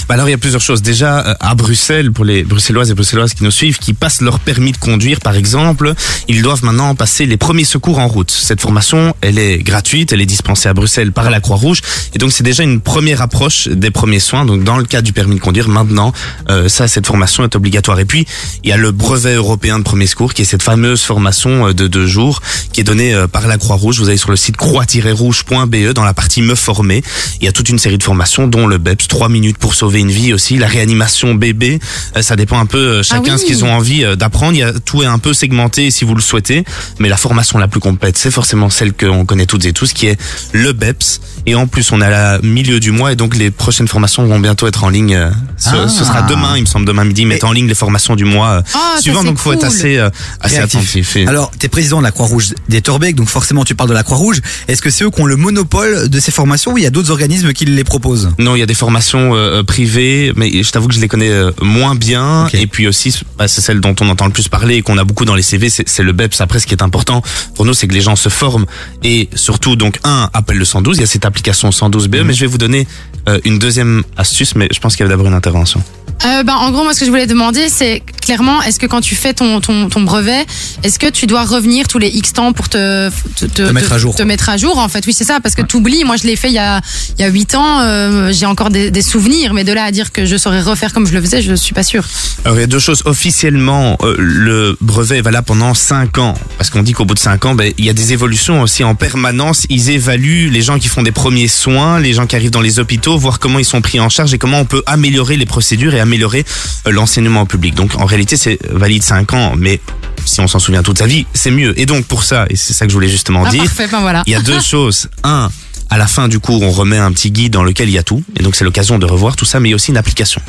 Bah 0.07 0.15
alors 0.15 0.27
il 0.27 0.31
y 0.31 0.35
a 0.35 0.37
plusieurs 0.37 0.61
choses. 0.61 0.81
Déjà 0.81 1.25
euh, 1.25 1.33
à 1.39 1.55
Bruxelles, 1.55 2.11
pour 2.11 2.25
les 2.25 2.43
Bruxelloises 2.43 2.91
et 2.91 2.93
Bruxelloises 2.93 3.33
qui 3.33 3.43
nous 3.43 3.51
suivent, 3.51 3.77
qui 3.77 3.93
passent 3.93 4.21
leur 4.21 4.39
permis 4.39 4.71
de 4.71 4.77
conduire 4.77 5.19
par 5.19 5.35
exemple, 5.35 5.93
ils 6.27 6.41
doivent 6.41 6.63
maintenant 6.63 6.93
passer 6.95 7.25
les 7.25 7.37
premiers 7.37 7.63
secours 7.63 7.99
en 7.99 8.07
route. 8.07 8.31
Cette 8.31 8.61
formation, 8.61 9.15
elle 9.21 9.39
est 9.39 9.59
gratuite, 9.59 10.11
elle 10.11 10.21
est 10.21 10.25
dispensée 10.25 10.67
à 10.67 10.73
Bruxelles 10.73 11.11
par 11.11 11.29
la 11.29 11.39
Croix-Rouge, 11.39 11.81
et 12.13 12.17
donc 12.17 12.31
c'est 12.31 12.43
déjà 12.43 12.63
une 12.63 12.81
première 12.81 13.21
approche 13.21 13.67
des 13.67 13.91
premiers 13.91 14.19
soins. 14.19 14.45
Donc 14.45 14.63
dans 14.63 14.77
le 14.77 14.85
cas 14.85 15.01
du 15.01 15.13
permis 15.13 15.35
de 15.35 15.41
conduire, 15.41 15.69
maintenant, 15.69 16.11
euh, 16.49 16.67
ça, 16.67 16.87
cette 16.87 17.07
formation 17.07 17.43
est 17.43 17.55
obligatoire. 17.55 17.99
Et 17.99 18.05
puis 18.05 18.25
il 18.63 18.69
y 18.69 18.73
a 18.73 18.77
le 18.77 18.91
brevet 18.91 19.35
européen 19.35 19.79
de 19.79 19.83
premiers 19.83 20.07
secours, 20.07 20.33
qui 20.33 20.41
est 20.41 20.45
cette 20.45 20.63
fameuse 20.63 21.01
formation 21.01 21.67
euh, 21.67 21.73
de 21.73 21.87
deux 21.87 22.07
jours, 22.07 22.41
qui 22.73 22.81
est 22.81 22.83
donnée 22.83 23.13
euh, 23.13 23.27
par 23.27 23.47
la 23.47 23.57
Croix-Rouge. 23.57 23.99
Vous 23.99 24.09
allez 24.09 24.17
sur 24.17 24.31
le 24.31 24.35
site 24.35 24.57
croix-rouge.be 24.57 25.93
dans 25.93 26.03
la 26.03 26.13
partie 26.13 26.41
me 26.41 26.55
former. 26.55 27.03
Il 27.39 27.45
y 27.45 27.47
a 27.47 27.51
toute 27.51 27.69
une 27.69 27.79
série 27.79 27.97
de 27.97 28.03
formations, 28.03 28.47
dont 28.47 28.67
le 28.67 28.77
BEPS, 28.77 29.07
3 29.07 29.29
minutes 29.29 29.57
pour 29.61 29.75
sauver 29.75 29.99
une 29.99 30.11
vie 30.11 30.33
aussi. 30.33 30.57
La 30.57 30.67
réanimation 30.67 31.33
bébé, 31.35 31.79
euh, 32.17 32.21
ça 32.21 32.35
dépend 32.35 32.59
un 32.59 32.65
peu 32.65 32.77
euh, 32.77 33.03
chacun 33.03 33.21
Ah 33.27 33.33
oui. 33.35 33.39
ce 33.39 33.45
qu'ils 33.45 33.63
ont 33.63 33.71
envie 33.71 34.03
euh, 34.03 34.17
d'apprendre. 34.17 34.53
Il 34.53 34.59
y 34.59 34.63
a, 34.63 34.73
tout 34.73 35.03
est 35.03 35.05
un 35.05 35.19
peu 35.19 35.33
segmenté 35.33 35.89
si 35.91 36.03
vous 36.03 36.15
le 36.15 36.21
souhaitez, 36.21 36.65
mais 36.99 37.07
la 37.07 37.15
formation 37.15 37.57
la 37.59 37.69
plus 37.69 37.79
complète, 37.79 38.17
c'est 38.17 38.31
forcément 38.31 38.69
celle 38.69 38.91
qu'on 38.91 39.23
connaît 39.25 39.45
toutes 39.45 39.63
et 39.65 39.71
tous, 39.71 39.93
qui 39.93 40.07
est 40.07 40.19
le 40.51 40.73
BEPS. 40.73 41.21
Et 41.45 41.55
en 41.55 41.67
plus, 41.67 41.91
on 41.91 42.01
est 42.01 42.05
à 42.05 42.09
la 42.09 42.39
milieu 42.41 42.79
du 42.79 42.91
mois 42.91 43.11
et 43.11 43.15
donc 43.15 43.35
les 43.35 43.49
prochaines 43.51 43.87
formations 43.87 44.25
vont 44.25 44.39
bientôt 44.39 44.67
être 44.67 44.83
en 44.83 44.89
ligne. 44.89 45.15
euh, 45.15 45.29
Ce, 45.57 45.69
Ah. 45.75 45.87
ce 45.87 46.03
sera 46.03 46.21
demain, 46.23 46.55
il 46.57 46.61
me 46.61 46.65
semble, 46.65 46.85
demain 46.85 47.03
midi, 47.03 47.25
mettre 47.25 47.45
en 47.45 47.51
ligne 47.51 47.67
les 47.67 47.75
formations 47.75 48.15
du 48.15 48.25
mois 48.25 48.49
euh, 48.49 48.61
Ah, 48.73 48.95
suivant. 48.99 49.23
Donc, 49.23 49.37
faut 49.37 49.53
être 49.53 49.59
cool. 49.59 49.67
assez, 49.67 49.97
euh, 49.97 50.09
assez 50.39 50.57
attentif. 50.57 51.15
Et- 51.15 51.27
Alors, 51.27 51.51
tu 51.57 51.65
es 51.65 51.69
président 51.69 51.99
de 51.99 52.03
la 52.03 52.11
Croix-Rouge 52.11 52.53
d'Etterbeek, 52.69 53.15
donc 53.15 53.29
forcément 53.29 53.63
tu 53.63 53.75
parles 53.75 53.89
de 53.89 53.93
la 53.93 54.03
Croix-Rouge. 54.03 54.41
Est-ce 54.67 54.81
que 54.81 54.89
c'est 54.89 55.03
eux 55.03 55.11
qui 55.11 55.21
ont 55.21 55.25
le 55.25 55.35
monopole 55.35 56.09
de 56.09 56.19
ces 56.19 56.31
formations 56.31 56.73
ou 56.73 56.77
il 56.77 56.83
y 56.83 56.87
a 56.87 56.89
d'autres 56.89 57.11
organismes 57.11 57.53
qui 57.53 57.65
les 57.65 57.83
proposent? 57.83 58.31
Non, 58.39 58.55
il 58.55 58.59
y 58.59 58.63
a 58.63 58.65
des 58.65 58.73
formations 58.73 59.35
euh, 59.35 59.61
privées, 59.63 60.33
mais 60.35 60.63
je 60.63 60.71
t'avoue 60.71 60.87
que 60.87 60.95
je 60.95 60.99
les 60.99 61.07
connais 61.07 61.29
euh, 61.29 61.51
moins 61.61 61.93
bien. 61.95 62.47
Et 62.53 62.65
puis 62.67 62.87
aussi, 62.87 63.15
bah, 63.37 63.47
c'est 63.47 63.61
celle 63.61 63.81
dont 63.81 63.95
on 64.01 64.09
entend 64.09 64.25
le 64.25 64.31
plus 64.33 64.47
parler 64.47 64.75
et 64.77 64.81
qu'on 64.81 64.97
a 64.97 65.03
beaucoup 65.03 65.25
dans 65.25 65.35
les 65.35 65.41
CV, 65.43 65.69
c'est 65.69 65.87
c'est 65.87 66.03
le 66.03 66.11
BEPS. 66.13 66.41
Après, 66.41 66.59
ce 66.59 66.65
qui 66.67 66.73
est 66.73 66.81
important 66.83 67.21
pour 67.55 67.65
nous, 67.65 67.73
c'est 67.73 67.87
que 67.87 67.93
les 67.93 68.01
gens 68.01 68.15
se 68.15 68.29
forment 68.29 68.65
et 69.03 69.29
surtout, 69.35 69.75
donc, 69.75 69.99
un, 70.03 70.29
appelle 70.33 70.57
le 70.57 70.65
112. 70.65 70.97
Il 70.97 71.01
y 71.01 71.03
a 71.03 71.07
cette 71.07 71.25
application 71.31 71.69
112BE, 71.69 72.23
mais 72.23 72.33
je 72.33 72.41
vais 72.41 72.47
vous 72.47 72.57
donner 72.57 72.87
euh, 73.27 73.39
une 73.45 73.57
deuxième 73.57 74.03
astuce, 74.17 74.55
mais 74.55 74.67
je 74.71 74.79
pense 74.79 74.95
qu'il 74.95 75.03
y 75.03 75.05
avait 75.05 75.13
d'abord 75.13 75.27
une 75.27 75.33
intervention. 75.33 75.81
Euh, 76.23 76.43
ben, 76.43 76.53
en 76.53 76.69
gros, 76.69 76.83
moi, 76.83 76.93
ce 76.93 76.99
que 76.99 77.05
je 77.07 77.09
voulais 77.09 77.25
demander, 77.25 77.67
c'est 77.67 78.03
clairement, 78.21 78.61
est-ce 78.61 78.77
que 78.79 78.85
quand 78.85 79.01
tu 79.01 79.15
fais 79.15 79.33
ton, 79.33 79.59
ton, 79.59 79.89
ton 79.89 80.01
brevet, 80.01 80.45
est-ce 80.83 80.99
que 80.99 81.09
tu 81.09 81.25
dois 81.25 81.43
revenir 81.45 81.87
tous 81.87 81.97
les 81.97 82.09
X 82.09 82.33
temps 82.33 82.53
pour 82.53 82.69
te, 82.69 83.09
te, 83.39 83.45
te, 83.45 83.63
mettre 83.71 83.91
à 83.93 83.97
jour. 83.97 84.13
Te 84.15 84.21
mettre 84.21 84.47
à 84.49 84.57
jour, 84.57 84.77
en 84.77 84.87
fait? 84.87 85.03
Oui, 85.07 85.13
c'est 85.13 85.23
ça, 85.23 85.39
parce 85.41 85.55
que 85.55 85.63
tu 85.63 85.77
oublies. 85.77 86.03
Moi, 86.03 86.17
je 86.17 86.27
l'ai 86.27 86.35
fait 86.35 86.49
il 86.49 86.53
y 86.53 86.59
a, 86.59 86.79
il 87.17 87.21
y 87.21 87.25
a 87.25 87.29
8 87.29 87.55
ans. 87.55 87.79
euh, 87.81 88.31
J'ai 88.31 88.45
encore 88.45 88.69
des, 88.69 88.91
des 88.91 89.01
souvenirs, 89.01 89.55
mais 89.55 89.63
de 89.63 89.73
là 89.73 89.85
à 89.85 89.91
dire 89.91 90.11
que 90.11 90.27
je 90.27 90.37
saurais 90.37 90.61
refaire 90.61 90.93
comme 90.93 91.07
je 91.07 91.13
le 91.13 91.21
faisais, 91.21 91.41
je 91.41 91.55
suis 91.55 91.73
pas 91.73 91.81
sûre. 91.83 92.07
Alors, 92.45 92.55
il 92.57 92.61
y 92.61 92.63
a 92.63 92.67
deux 92.67 92.77
choses. 92.77 93.01
Officiellement, 93.05 93.97
euh, 94.03 94.15
le 94.19 94.77
brevet 94.79 95.17
est 95.17 95.21
valable 95.23 95.47
pendant 95.47 95.73
5 95.73 96.19
ans. 96.19 96.35
Parce 96.59 96.69
qu'on 96.69 96.83
dit 96.83 96.91
qu'au 96.93 97.05
bout 97.05 97.15
de 97.15 97.19
5 97.19 97.45
ans, 97.45 97.55
ben, 97.55 97.73
il 97.79 97.85
y 97.85 97.89
a 97.89 97.93
des 97.93 98.13
évolutions 98.13 98.61
aussi 98.61 98.83
en 98.83 98.93
permanence. 98.93 99.65
Ils 99.69 99.89
évaluent 99.89 100.51
les 100.51 100.61
gens 100.61 100.77
qui 100.77 100.87
font 100.87 101.01
des 101.01 101.11
premiers 101.21 101.47
soins, 101.47 101.99
les 101.99 102.13
gens 102.13 102.25
qui 102.25 102.35
arrivent 102.35 102.49
dans 102.49 102.61
les 102.61 102.79
hôpitaux, 102.79 103.15
voir 103.15 103.37
comment 103.37 103.59
ils 103.59 103.65
sont 103.65 103.79
pris 103.79 103.99
en 103.99 104.09
charge 104.09 104.33
et 104.33 104.39
comment 104.39 104.59
on 104.59 104.65
peut 104.65 104.81
améliorer 104.87 105.37
les 105.37 105.45
procédures 105.45 105.93
et 105.93 105.99
améliorer 105.99 106.43
euh, 106.87 106.91
l'enseignement 106.91 107.45
public. 107.45 107.75
Donc, 107.75 107.93
en 107.93 108.05
réalité, 108.05 108.37
c'est 108.37 108.57
valide 108.71 109.03
5 109.03 109.31
ans, 109.33 109.53
mais 109.55 109.79
si 110.25 110.39
on 110.41 110.47
s'en 110.47 110.57
souvient 110.57 110.81
toute 110.81 110.97
sa 110.97 111.05
vie, 111.05 111.27
c'est 111.35 111.51
mieux. 111.51 111.79
Et 111.79 111.85
donc, 111.85 112.05
pour 112.05 112.23
ça, 112.23 112.47
et 112.49 112.55
c'est 112.55 112.73
ça 112.73 112.85
que 112.85 112.89
je 112.91 112.95
voulais 112.95 113.07
justement 113.07 113.43
Ah, 113.45 113.51
dire, 113.51 113.63
parfait, 113.65 113.87
ben 113.91 113.99
voilà. 113.99 114.23
il 114.25 114.33
y 114.33 114.35
a 114.35 114.41
deux 114.41 114.59
choses. 114.73 115.09
Un, 115.23 115.51
à 115.91 115.97
la 115.97 116.07
fin 116.07 116.29
du 116.29 116.39
cours, 116.39 116.61
on 116.61 116.71
remet 116.71 116.97
un 116.97 117.11
petit 117.11 117.31
guide 117.31 117.51
dans 117.51 117.63
lequel 117.63 117.89
il 117.89 117.91
y 117.91 117.97
a 117.97 118.03
tout. 118.03 118.23
Et 118.39 118.43
donc, 118.43 118.55
c'est 118.55 118.63
l'occasion 118.63 118.97
de 118.97 119.05
revoir 119.05 119.35
tout 119.35 119.43
ça, 119.43 119.59
mais 119.59 119.67
il 119.67 119.71
y 119.71 119.73
a 119.73 119.75
aussi 119.75 119.91
une 119.91 119.97
application 119.97 120.41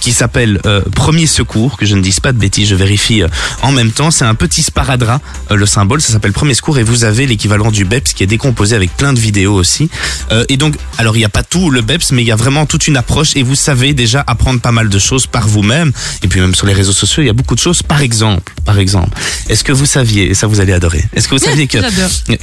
qui 0.00 0.12
s'appelle 0.12 0.60
euh, 0.66 0.80
Premier 0.94 1.26
Secours, 1.26 1.76
que 1.76 1.86
je 1.86 1.94
ne 1.94 2.02
dise 2.02 2.20
pas 2.20 2.32
de 2.32 2.38
bêtises, 2.38 2.68
je 2.68 2.74
vérifie 2.74 3.22
euh, 3.22 3.28
en 3.62 3.70
même 3.70 3.92
temps. 3.92 4.10
C'est 4.10 4.24
un 4.24 4.34
petit 4.34 4.62
sparadrap, 4.62 5.22
euh, 5.50 5.56
le 5.56 5.66
symbole, 5.66 6.00
ça 6.00 6.12
s'appelle 6.12 6.32
Premier 6.32 6.54
Secours, 6.54 6.78
et 6.78 6.82
vous 6.82 7.04
avez 7.04 7.26
l'équivalent 7.26 7.70
du 7.70 7.84
BEPS 7.84 8.14
qui 8.14 8.24
est 8.24 8.26
décomposé 8.26 8.74
avec 8.74 8.96
plein 8.96 9.12
de 9.12 9.20
vidéos 9.20 9.54
aussi. 9.54 9.90
Euh, 10.32 10.44
et 10.48 10.56
donc, 10.56 10.74
alors 10.98 11.14
il 11.16 11.20
n'y 11.20 11.24
a 11.24 11.30
pas 11.30 11.42
tout 11.44 11.70
le 11.70 11.82
BEPS, 11.82 12.12
mais 12.12 12.22
il 12.22 12.26
y 12.26 12.32
a 12.32 12.36
vraiment 12.36 12.66
toute 12.66 12.88
une 12.88 12.96
approche, 12.96 13.36
et 13.36 13.42
vous 13.42 13.54
savez 13.54 13.94
déjà 13.94 14.24
apprendre 14.26 14.60
pas 14.60 14.72
mal 14.72 14.88
de 14.88 14.98
choses 14.98 15.26
par 15.26 15.46
vous-même, 15.46 15.92
et 16.24 16.28
puis 16.28 16.40
même 16.40 16.54
sur 16.54 16.66
les 16.66 16.72
réseaux 16.72 16.92
sociaux, 16.92 17.22
il 17.22 17.26
y 17.26 17.30
a 17.30 17.34
beaucoup 17.34 17.54
de 17.54 17.60
choses. 17.60 17.82
Par 17.82 18.00
exemple, 18.00 18.54
par 18.64 18.78
exemple, 18.78 19.16
est-ce 19.48 19.62
que 19.62 19.72
vous 19.72 19.86
saviez, 19.86 20.30
et 20.30 20.34
ça 20.34 20.46
vous 20.46 20.60
allez 20.60 20.72
adorer, 20.72 21.04
est-ce 21.14 21.28
que 21.28 21.34
vous 21.34 21.44
saviez 21.44 21.66
que 21.68 21.78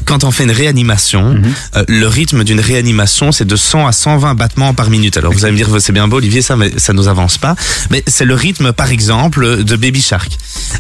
quand 0.06 0.24
on 0.24 0.32
fait 0.32 0.44
une 0.44 0.52
réanimation, 0.52 1.42
euh, 1.76 1.84
le 1.88 2.08
rythme 2.08 2.37
d'une 2.44 2.60
réanimation, 2.60 3.32
c'est 3.32 3.46
de 3.46 3.56
100 3.56 3.88
à 3.88 3.92
120 3.92 4.36
battements 4.36 4.74
par 4.74 4.90
minute. 4.90 5.18
Alors 5.18 5.34
vous 5.34 5.46
allez 5.46 5.52
me 5.54 5.58
dire, 5.58 5.70
c'est 5.80 5.92
bien 5.92 6.08
beau 6.08 6.18
Olivier, 6.18 6.42
ça, 6.42 6.56
mais 6.56 6.72
ça 6.78 6.94
nous 6.94 7.08
avance 7.08 7.38
pas. 7.38 7.56
Mais 7.92 8.04
c'est 8.08 8.26
le 8.26 8.34
rythme, 8.36 8.72
par 8.74 8.92
exemple, 8.92 9.64
de 9.64 9.76
Baby 9.76 10.02
Shark. 10.02 10.32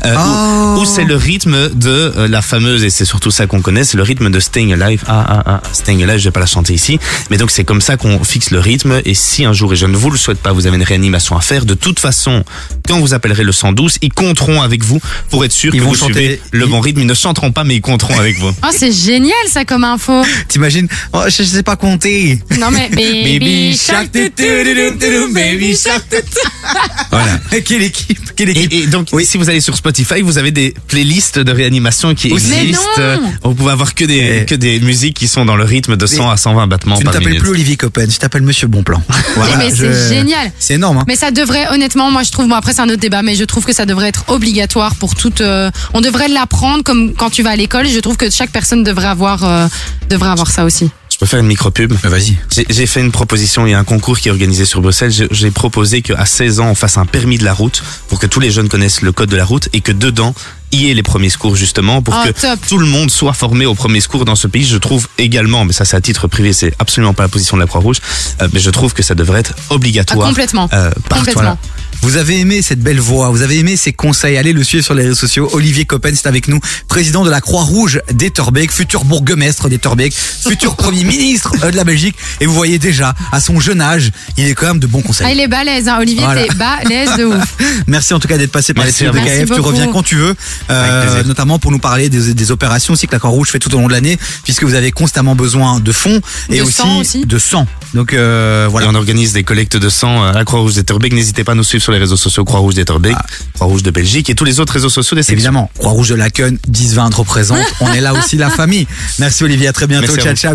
Euh, 0.06 0.16
Oh. 0.18 0.78
Ou, 0.78 0.82
ou 0.82 0.86
c'est 0.86 1.04
le 1.06 1.16
rythme 1.16 1.70
de 1.70 1.90
euh, 1.90 2.28
la 2.28 2.42
fameuse, 2.42 2.84
et 2.84 2.90
c'est 2.90 3.06
surtout 3.06 3.32
ça 3.32 3.46
qu'on 3.48 3.62
connaît, 3.62 3.84
c'est 3.84 3.98
le 3.98 4.04
rythme 4.04 4.30
de 4.30 4.40
Staying 4.40 4.74
Alive. 4.74 5.04
Ah, 5.08 5.26
ah, 5.28 5.44
ah, 5.46 5.62
Staying 5.74 6.04
Alive, 6.04 6.18
je 6.20 6.24
vais 6.26 6.32
pas 6.32 6.40
la 6.40 6.46
chanter 6.46 6.74
ici. 6.74 7.00
Mais 7.30 7.38
donc 7.38 7.52
c'est 7.52 7.64
comme 7.64 7.82
ça 7.82 7.98
qu'on 7.98 8.24
fixe 8.24 8.52
le 8.52 8.60
rythme. 8.60 9.02
Et 9.06 9.14
si 9.14 9.46
un 9.46 9.54
jour, 9.54 9.74
et 9.74 9.76
je 9.76 9.86
ne 9.86 9.96
vous 9.96 10.10
le 10.10 10.18
souhaite 10.18 10.40
pas, 10.40 10.52
vous 10.54 10.66
avez 10.68 10.76
une 10.78 10.84
réanimation 10.84 11.38
à 11.38 11.42
faire, 11.42 11.66
de 11.66 11.74
toute 11.74 12.00
façon, 12.00 12.44
quand 12.88 13.00
vous 13.00 13.14
appellerez 13.14 13.44
le 13.44 13.52
112, 13.52 13.98
ils 14.02 14.12
compteront 14.14 14.62
avec 14.62 14.84
vous 14.84 15.00
pour 15.30 15.46
être 15.46 15.52
sûr 15.52 15.74
Ils 15.74 15.80
que 15.80 15.84
vont 15.84 15.92
vous 15.92 15.96
chanter- 15.96 16.14
suivez 16.14 16.42
le 16.52 16.66
ils- 16.66 16.70
bon 16.70 16.80
rythme. 16.80 17.02
Ils 17.02 17.08
ne 17.08 17.14
chanteront 17.14 17.52
pas, 17.52 17.64
mais 17.64 17.76
ils 17.76 17.82
compteront 17.82 18.18
avec 18.20 18.38
vous. 18.40 18.50
Oh, 18.64 18.68
c'est 18.76 18.92
génial, 18.92 19.34
ça, 19.50 19.66
comme 19.66 19.84
info. 19.84 20.24
T'imagines? 20.48 20.88
Oh, 21.14 21.22
je, 21.28 21.44
je 21.48 21.54
sais 21.56 21.64
pas 21.64 21.76
compter. 21.76 22.40
Non, 22.60 22.68
mais 22.72 22.90
baby, 22.92 23.76
shark, 23.78 24.10
tu, 24.14 24.32
tu, 24.32 24.44
tu, 24.44 24.76
tu, 24.76 25.00
tu, 25.00 25.34
baby 25.34 25.76
shark, 25.78 26.04
tu, 26.10 26.18
tu. 26.22 26.48
Voilà. 27.12 27.40
quelle 27.66 27.82
équipe, 27.84 28.36
quelle 28.36 28.50
équipe. 28.50 28.72
Et, 28.74 28.84
et 28.84 28.88
donc, 28.88 29.08
Oui. 29.14 29.26
si 29.26 29.38
vous 29.38 29.50
allez 29.50 29.62
sur 29.62 29.76
Spotify, 29.76 30.22
vous 30.22 30.38
avez 30.38 30.52
des 30.52 30.74
playlists 30.88 31.40
de 31.40 31.52
réanimation 31.52 32.14
qui 32.14 32.28
existent. 32.32 33.02
Vous 33.44 33.54
pouvez 33.56 33.72
avoir 33.72 33.96
que 33.96 34.06
des, 34.06 34.40
Eh. 34.42 34.46
que 34.46 34.56
des 34.56 34.80
musiques 34.82 35.16
qui 35.18 35.28
sont 35.28 35.46
dans 35.46 35.56
le 35.56 35.64
rythme 35.64 35.96
de 35.96 36.06
100 36.06 36.26
Mais 36.26 36.32
à 36.34 36.38
120 36.38 36.68
battements 36.68 36.96
tu 36.96 37.02
ne 37.02 37.06
par 37.06 37.14
t'appelles 37.14 37.30
minute. 37.30 37.42
plus 37.42 37.52
Olivier 37.52 37.78
Coppen, 37.78 38.08
tu 38.08 38.18
t'appelles 38.20 38.42
Monsieur 38.42 38.68
Bonplan. 38.68 39.02
Voilà, 39.36 39.58
mais 39.58 39.70
c'est 39.72 40.10
génial. 40.10 40.52
C'est 40.60 40.74
énorme. 40.76 40.98
Hein. 41.00 41.06
Mais 41.08 41.16
ça 41.16 41.32
devrait, 41.32 41.68
honnêtement, 41.72 42.12
moi 42.12 42.24
je 42.24 42.32
trouve, 42.32 42.48
bon 42.48 42.56
après 42.56 42.74
c'est 42.74 42.82
un 42.82 42.90
autre 42.90 43.00
débat, 43.00 43.22
mais 43.22 43.36
je 43.36 43.44
trouve 43.46 43.66
que 43.66 43.74
ça 43.74 43.86
devrait 43.86 44.10
être 44.10 44.26
obligatoire 44.30 44.96
pour 44.96 45.16
toute. 45.16 45.42
euh, 45.42 45.70
on 45.94 46.02
devrait 46.02 46.28
l'apprendre 46.28 46.84
comme 46.84 47.14
quand 47.14 47.30
tu 47.30 47.44
vas 47.44 47.52
à 47.52 47.56
l'école. 47.56 47.88
Je 47.88 48.00
trouve 48.00 48.18
que 48.18 48.30
chaque 48.30 48.52
personne 48.52 48.84
devrait 48.84 49.08
avoir, 49.08 49.44
euh, 49.46 49.68
devrait 50.10 50.30
avoir 50.30 50.50
ça 50.52 50.66
aussi. 50.66 50.90
Je 51.18 51.22
peux 51.22 51.26
faire 51.26 51.40
une 51.40 51.48
micro-pub 51.48 51.94
Euh, 52.06 52.10
Vas-y. 52.10 52.38
J'ai- 52.56 52.68
J'ai 52.70 52.86
fait 52.86 53.02
une 53.02 53.12
proposition, 53.12 53.66
il 53.66 53.72
y 53.72 53.74
a 53.74 53.80
un 53.80 53.84
concours 53.84 54.20
qui 54.20 54.28
est 54.28 54.32
organisé 54.32 54.66
sur 54.66 54.82
Bruxelles. 54.82 55.10
J'ai- 55.10 55.28
J'ai 55.32 55.50
proposé 55.50 56.04
qu'à 56.04 56.28
16 56.28 56.60
ans, 56.60 56.68
on 56.70 56.76
fasse 56.76 57.00
un 57.00 57.08
permis 57.08 57.40
de 57.40 57.44
la 57.44 57.54
route 57.54 57.82
pour 58.08 58.20
que 58.20 58.28
tous 58.28 58.40
les 58.40 58.52
jeunes 58.52 58.70
connaissent 58.70 59.02
le 59.02 59.12
code 59.12 59.28
de 59.30 59.36
la 59.36 59.44
route 59.44 59.68
et 59.74 59.82
que 59.82 59.92
dedans, 59.92 60.36
il 60.72 60.82
y 60.82 60.92
ait 60.92 60.94
les 60.94 61.02
premiers 61.02 61.32
secours 61.32 61.56
justement 61.56 62.04
pour 62.04 62.14
Oh, 62.16 62.28
que 62.28 62.40
top. 62.40 62.60
tout 62.70 62.78
le 62.78 62.86
monde 62.86 63.10
soit 63.10 63.34
formé 63.34 63.66
aux 63.66 63.74
premiers 63.74 64.00
secours 64.02 64.26
dans 64.26 64.36
ce 64.36 64.46
pays. 64.46 64.64
Je 64.64 64.78
trouve 64.78 65.08
également, 65.18 65.66
mais 65.66 65.74
ça 65.74 65.86
c'est 65.86 65.96
à 65.98 66.02
titre 66.02 66.28
privé, 66.28 66.54
c'est 66.54 66.72
absolument 66.78 67.16
pas 67.16 67.24
la 67.24 67.30
position 67.30 67.58
de 67.58 67.62
la 67.64 67.68
Croix-Rouge, 67.68 67.98
euh, 68.44 68.48
mais 68.54 68.60
je 68.60 68.70
trouve 68.70 68.94
que 68.94 69.02
ça 69.02 69.16
devrait 69.16 69.40
être 69.40 69.54
Ah, 69.58 69.74
obligatoire. 69.74 70.28
complètement. 70.28 70.70
euh, 70.72 70.92
complètement. 71.10 71.34
Voilà. 71.34 71.58
Vous 72.04 72.16
avez 72.16 72.40
aimé 72.40 72.62
cette 72.62 72.80
belle 72.80 73.00
voix, 73.02 73.30
vous 73.32 73.42
avez 73.42 73.58
aimé 73.58 73.76
ses 73.76 73.92
conseils, 73.92 74.38
allez 74.38 74.54
le 74.54 74.64
suivre 74.64 74.84
sur 74.84 74.94
les 74.94 75.04
réseaux 75.04 75.16
sociaux. 75.16 75.50
Olivier 75.52 75.84
Coppen, 75.86 76.14
c'est 76.16 76.28
avec 76.28 76.48
nous, 76.48 76.60
président 76.88 77.26
de 77.26 77.30
la 77.30 77.42
Croix-Rouge 77.42 78.00
d'Etterbeek, 78.14 78.72
futur 78.72 79.04
bourgmestre 79.04 79.68
d'Etterbeek, 79.68 80.14
futur 80.14 80.76
premier 80.78 81.04
ministre 81.04 81.54
euh, 81.64 81.72
de 81.72 81.76
la 81.76 81.84
Belgique. 81.84 82.16
Et 82.40 82.46
vous 82.46 82.54
voyez 82.54 82.80
déjà, 82.80 83.14
à 83.34 83.42
son 83.42 83.60
jeune 83.60 83.82
âge, 83.82 84.12
il 84.38 84.46
est 84.48 84.54
quand 84.54 84.68
même 84.68 84.80
de 84.80 84.88
bons 84.88 85.02
Ah, 85.04 85.08
conseils. 85.08 85.34
il 85.36 85.40
est 85.42 85.48
balèze, 85.50 85.90
hein. 85.90 85.98
Olivier, 86.00 86.24
Voilà. 86.24 86.44
t'es 86.46 86.54
balèze 86.56 87.18
de 87.18 87.26
ouf. 87.26 87.56
Merci 87.88 88.14
en 88.14 88.20
tout 88.20 88.28
cas 88.30 88.38
d'être 88.38 88.52
passé 88.54 88.74
par 88.74 88.86
Merci 88.86 89.04
les 89.04 89.10
studios 89.10 89.26
de 89.26 89.46
KF. 89.46 89.54
Tu 89.56 89.60
reviens 89.62 89.88
quand 89.92 90.04
tu 90.04 90.16
veux, 90.16 90.36
euh, 90.70 91.24
notamment 91.26 91.60
pour 91.60 91.72
nous 91.72 91.80
parler 91.80 92.08
des, 92.10 92.34
des 92.34 92.52
opérations 92.52 92.94
aussi 92.94 93.08
que 93.08 93.12
la 93.14 93.20
Croix-Rouge 93.20 93.50
fait 93.50 93.60
tout 93.60 93.74
au 93.76 93.80
long 93.80 93.88
de 93.88 93.94
l'année, 93.94 94.18
puisque 94.44 94.64
vous 94.64 94.76
avez 94.76 94.92
constamment 94.92 95.36
besoin 95.36 95.80
de 95.82 95.92
fonds 95.92 96.22
et 96.50 96.60
De 96.60 96.64
aussi, 96.64 96.72
sang 96.74 97.00
aussi. 97.00 97.26
de 97.26 97.38
sang. 97.38 97.68
Donc 97.94 98.14
euh, 98.14 98.68
Et 98.68 98.70
voilà. 98.70 98.88
on 98.90 98.96
organise 98.96 99.34
des 99.34 99.44
collectes 99.44 99.76
de 99.78 99.90
sang 99.90 100.24
à 100.24 100.32
la 100.32 100.46
Croix-Rouge 100.46 100.76
d'Etterbeek. 100.76 101.12
N'hésitez 101.14 101.44
pas 101.44 101.52
à 101.52 101.56
nous 101.56 101.64
suivre 101.64 101.84
sur 101.88 101.94
les 101.94 102.00
réseaux 102.00 102.18
sociaux 102.18 102.44
Croix-Rouge 102.44 102.74
d'Etterbeek, 102.74 103.16
Croix-Rouge 103.54 103.82
de 103.82 103.92
Belgique 103.92 104.30
et 104.30 104.36
tous 104.36 104.44
les 104.44 104.60
autres 104.60 104.74
réseaux 104.74 104.90
sociaux 104.90 105.16
des 105.16 105.24
sections. 105.24 105.36
Évidemment, 105.36 105.72
Croix-Rouge 105.78 106.10
de 106.10 106.16
Laken, 106.16 106.58
10-20 106.70 107.16
représente. 107.16 107.62
On 107.80 107.94
est 107.94 108.02
là 108.02 108.14
aussi 108.14 108.36
la 108.36 108.50
famille. 108.50 108.86
Merci 109.20 109.46
Olivier, 109.46 109.70
à 109.70 109.72
très 109.72 109.88
bientôt. 109.88 110.08
Merci 110.08 110.20
ciao, 110.20 110.36
ciao. 110.36 110.46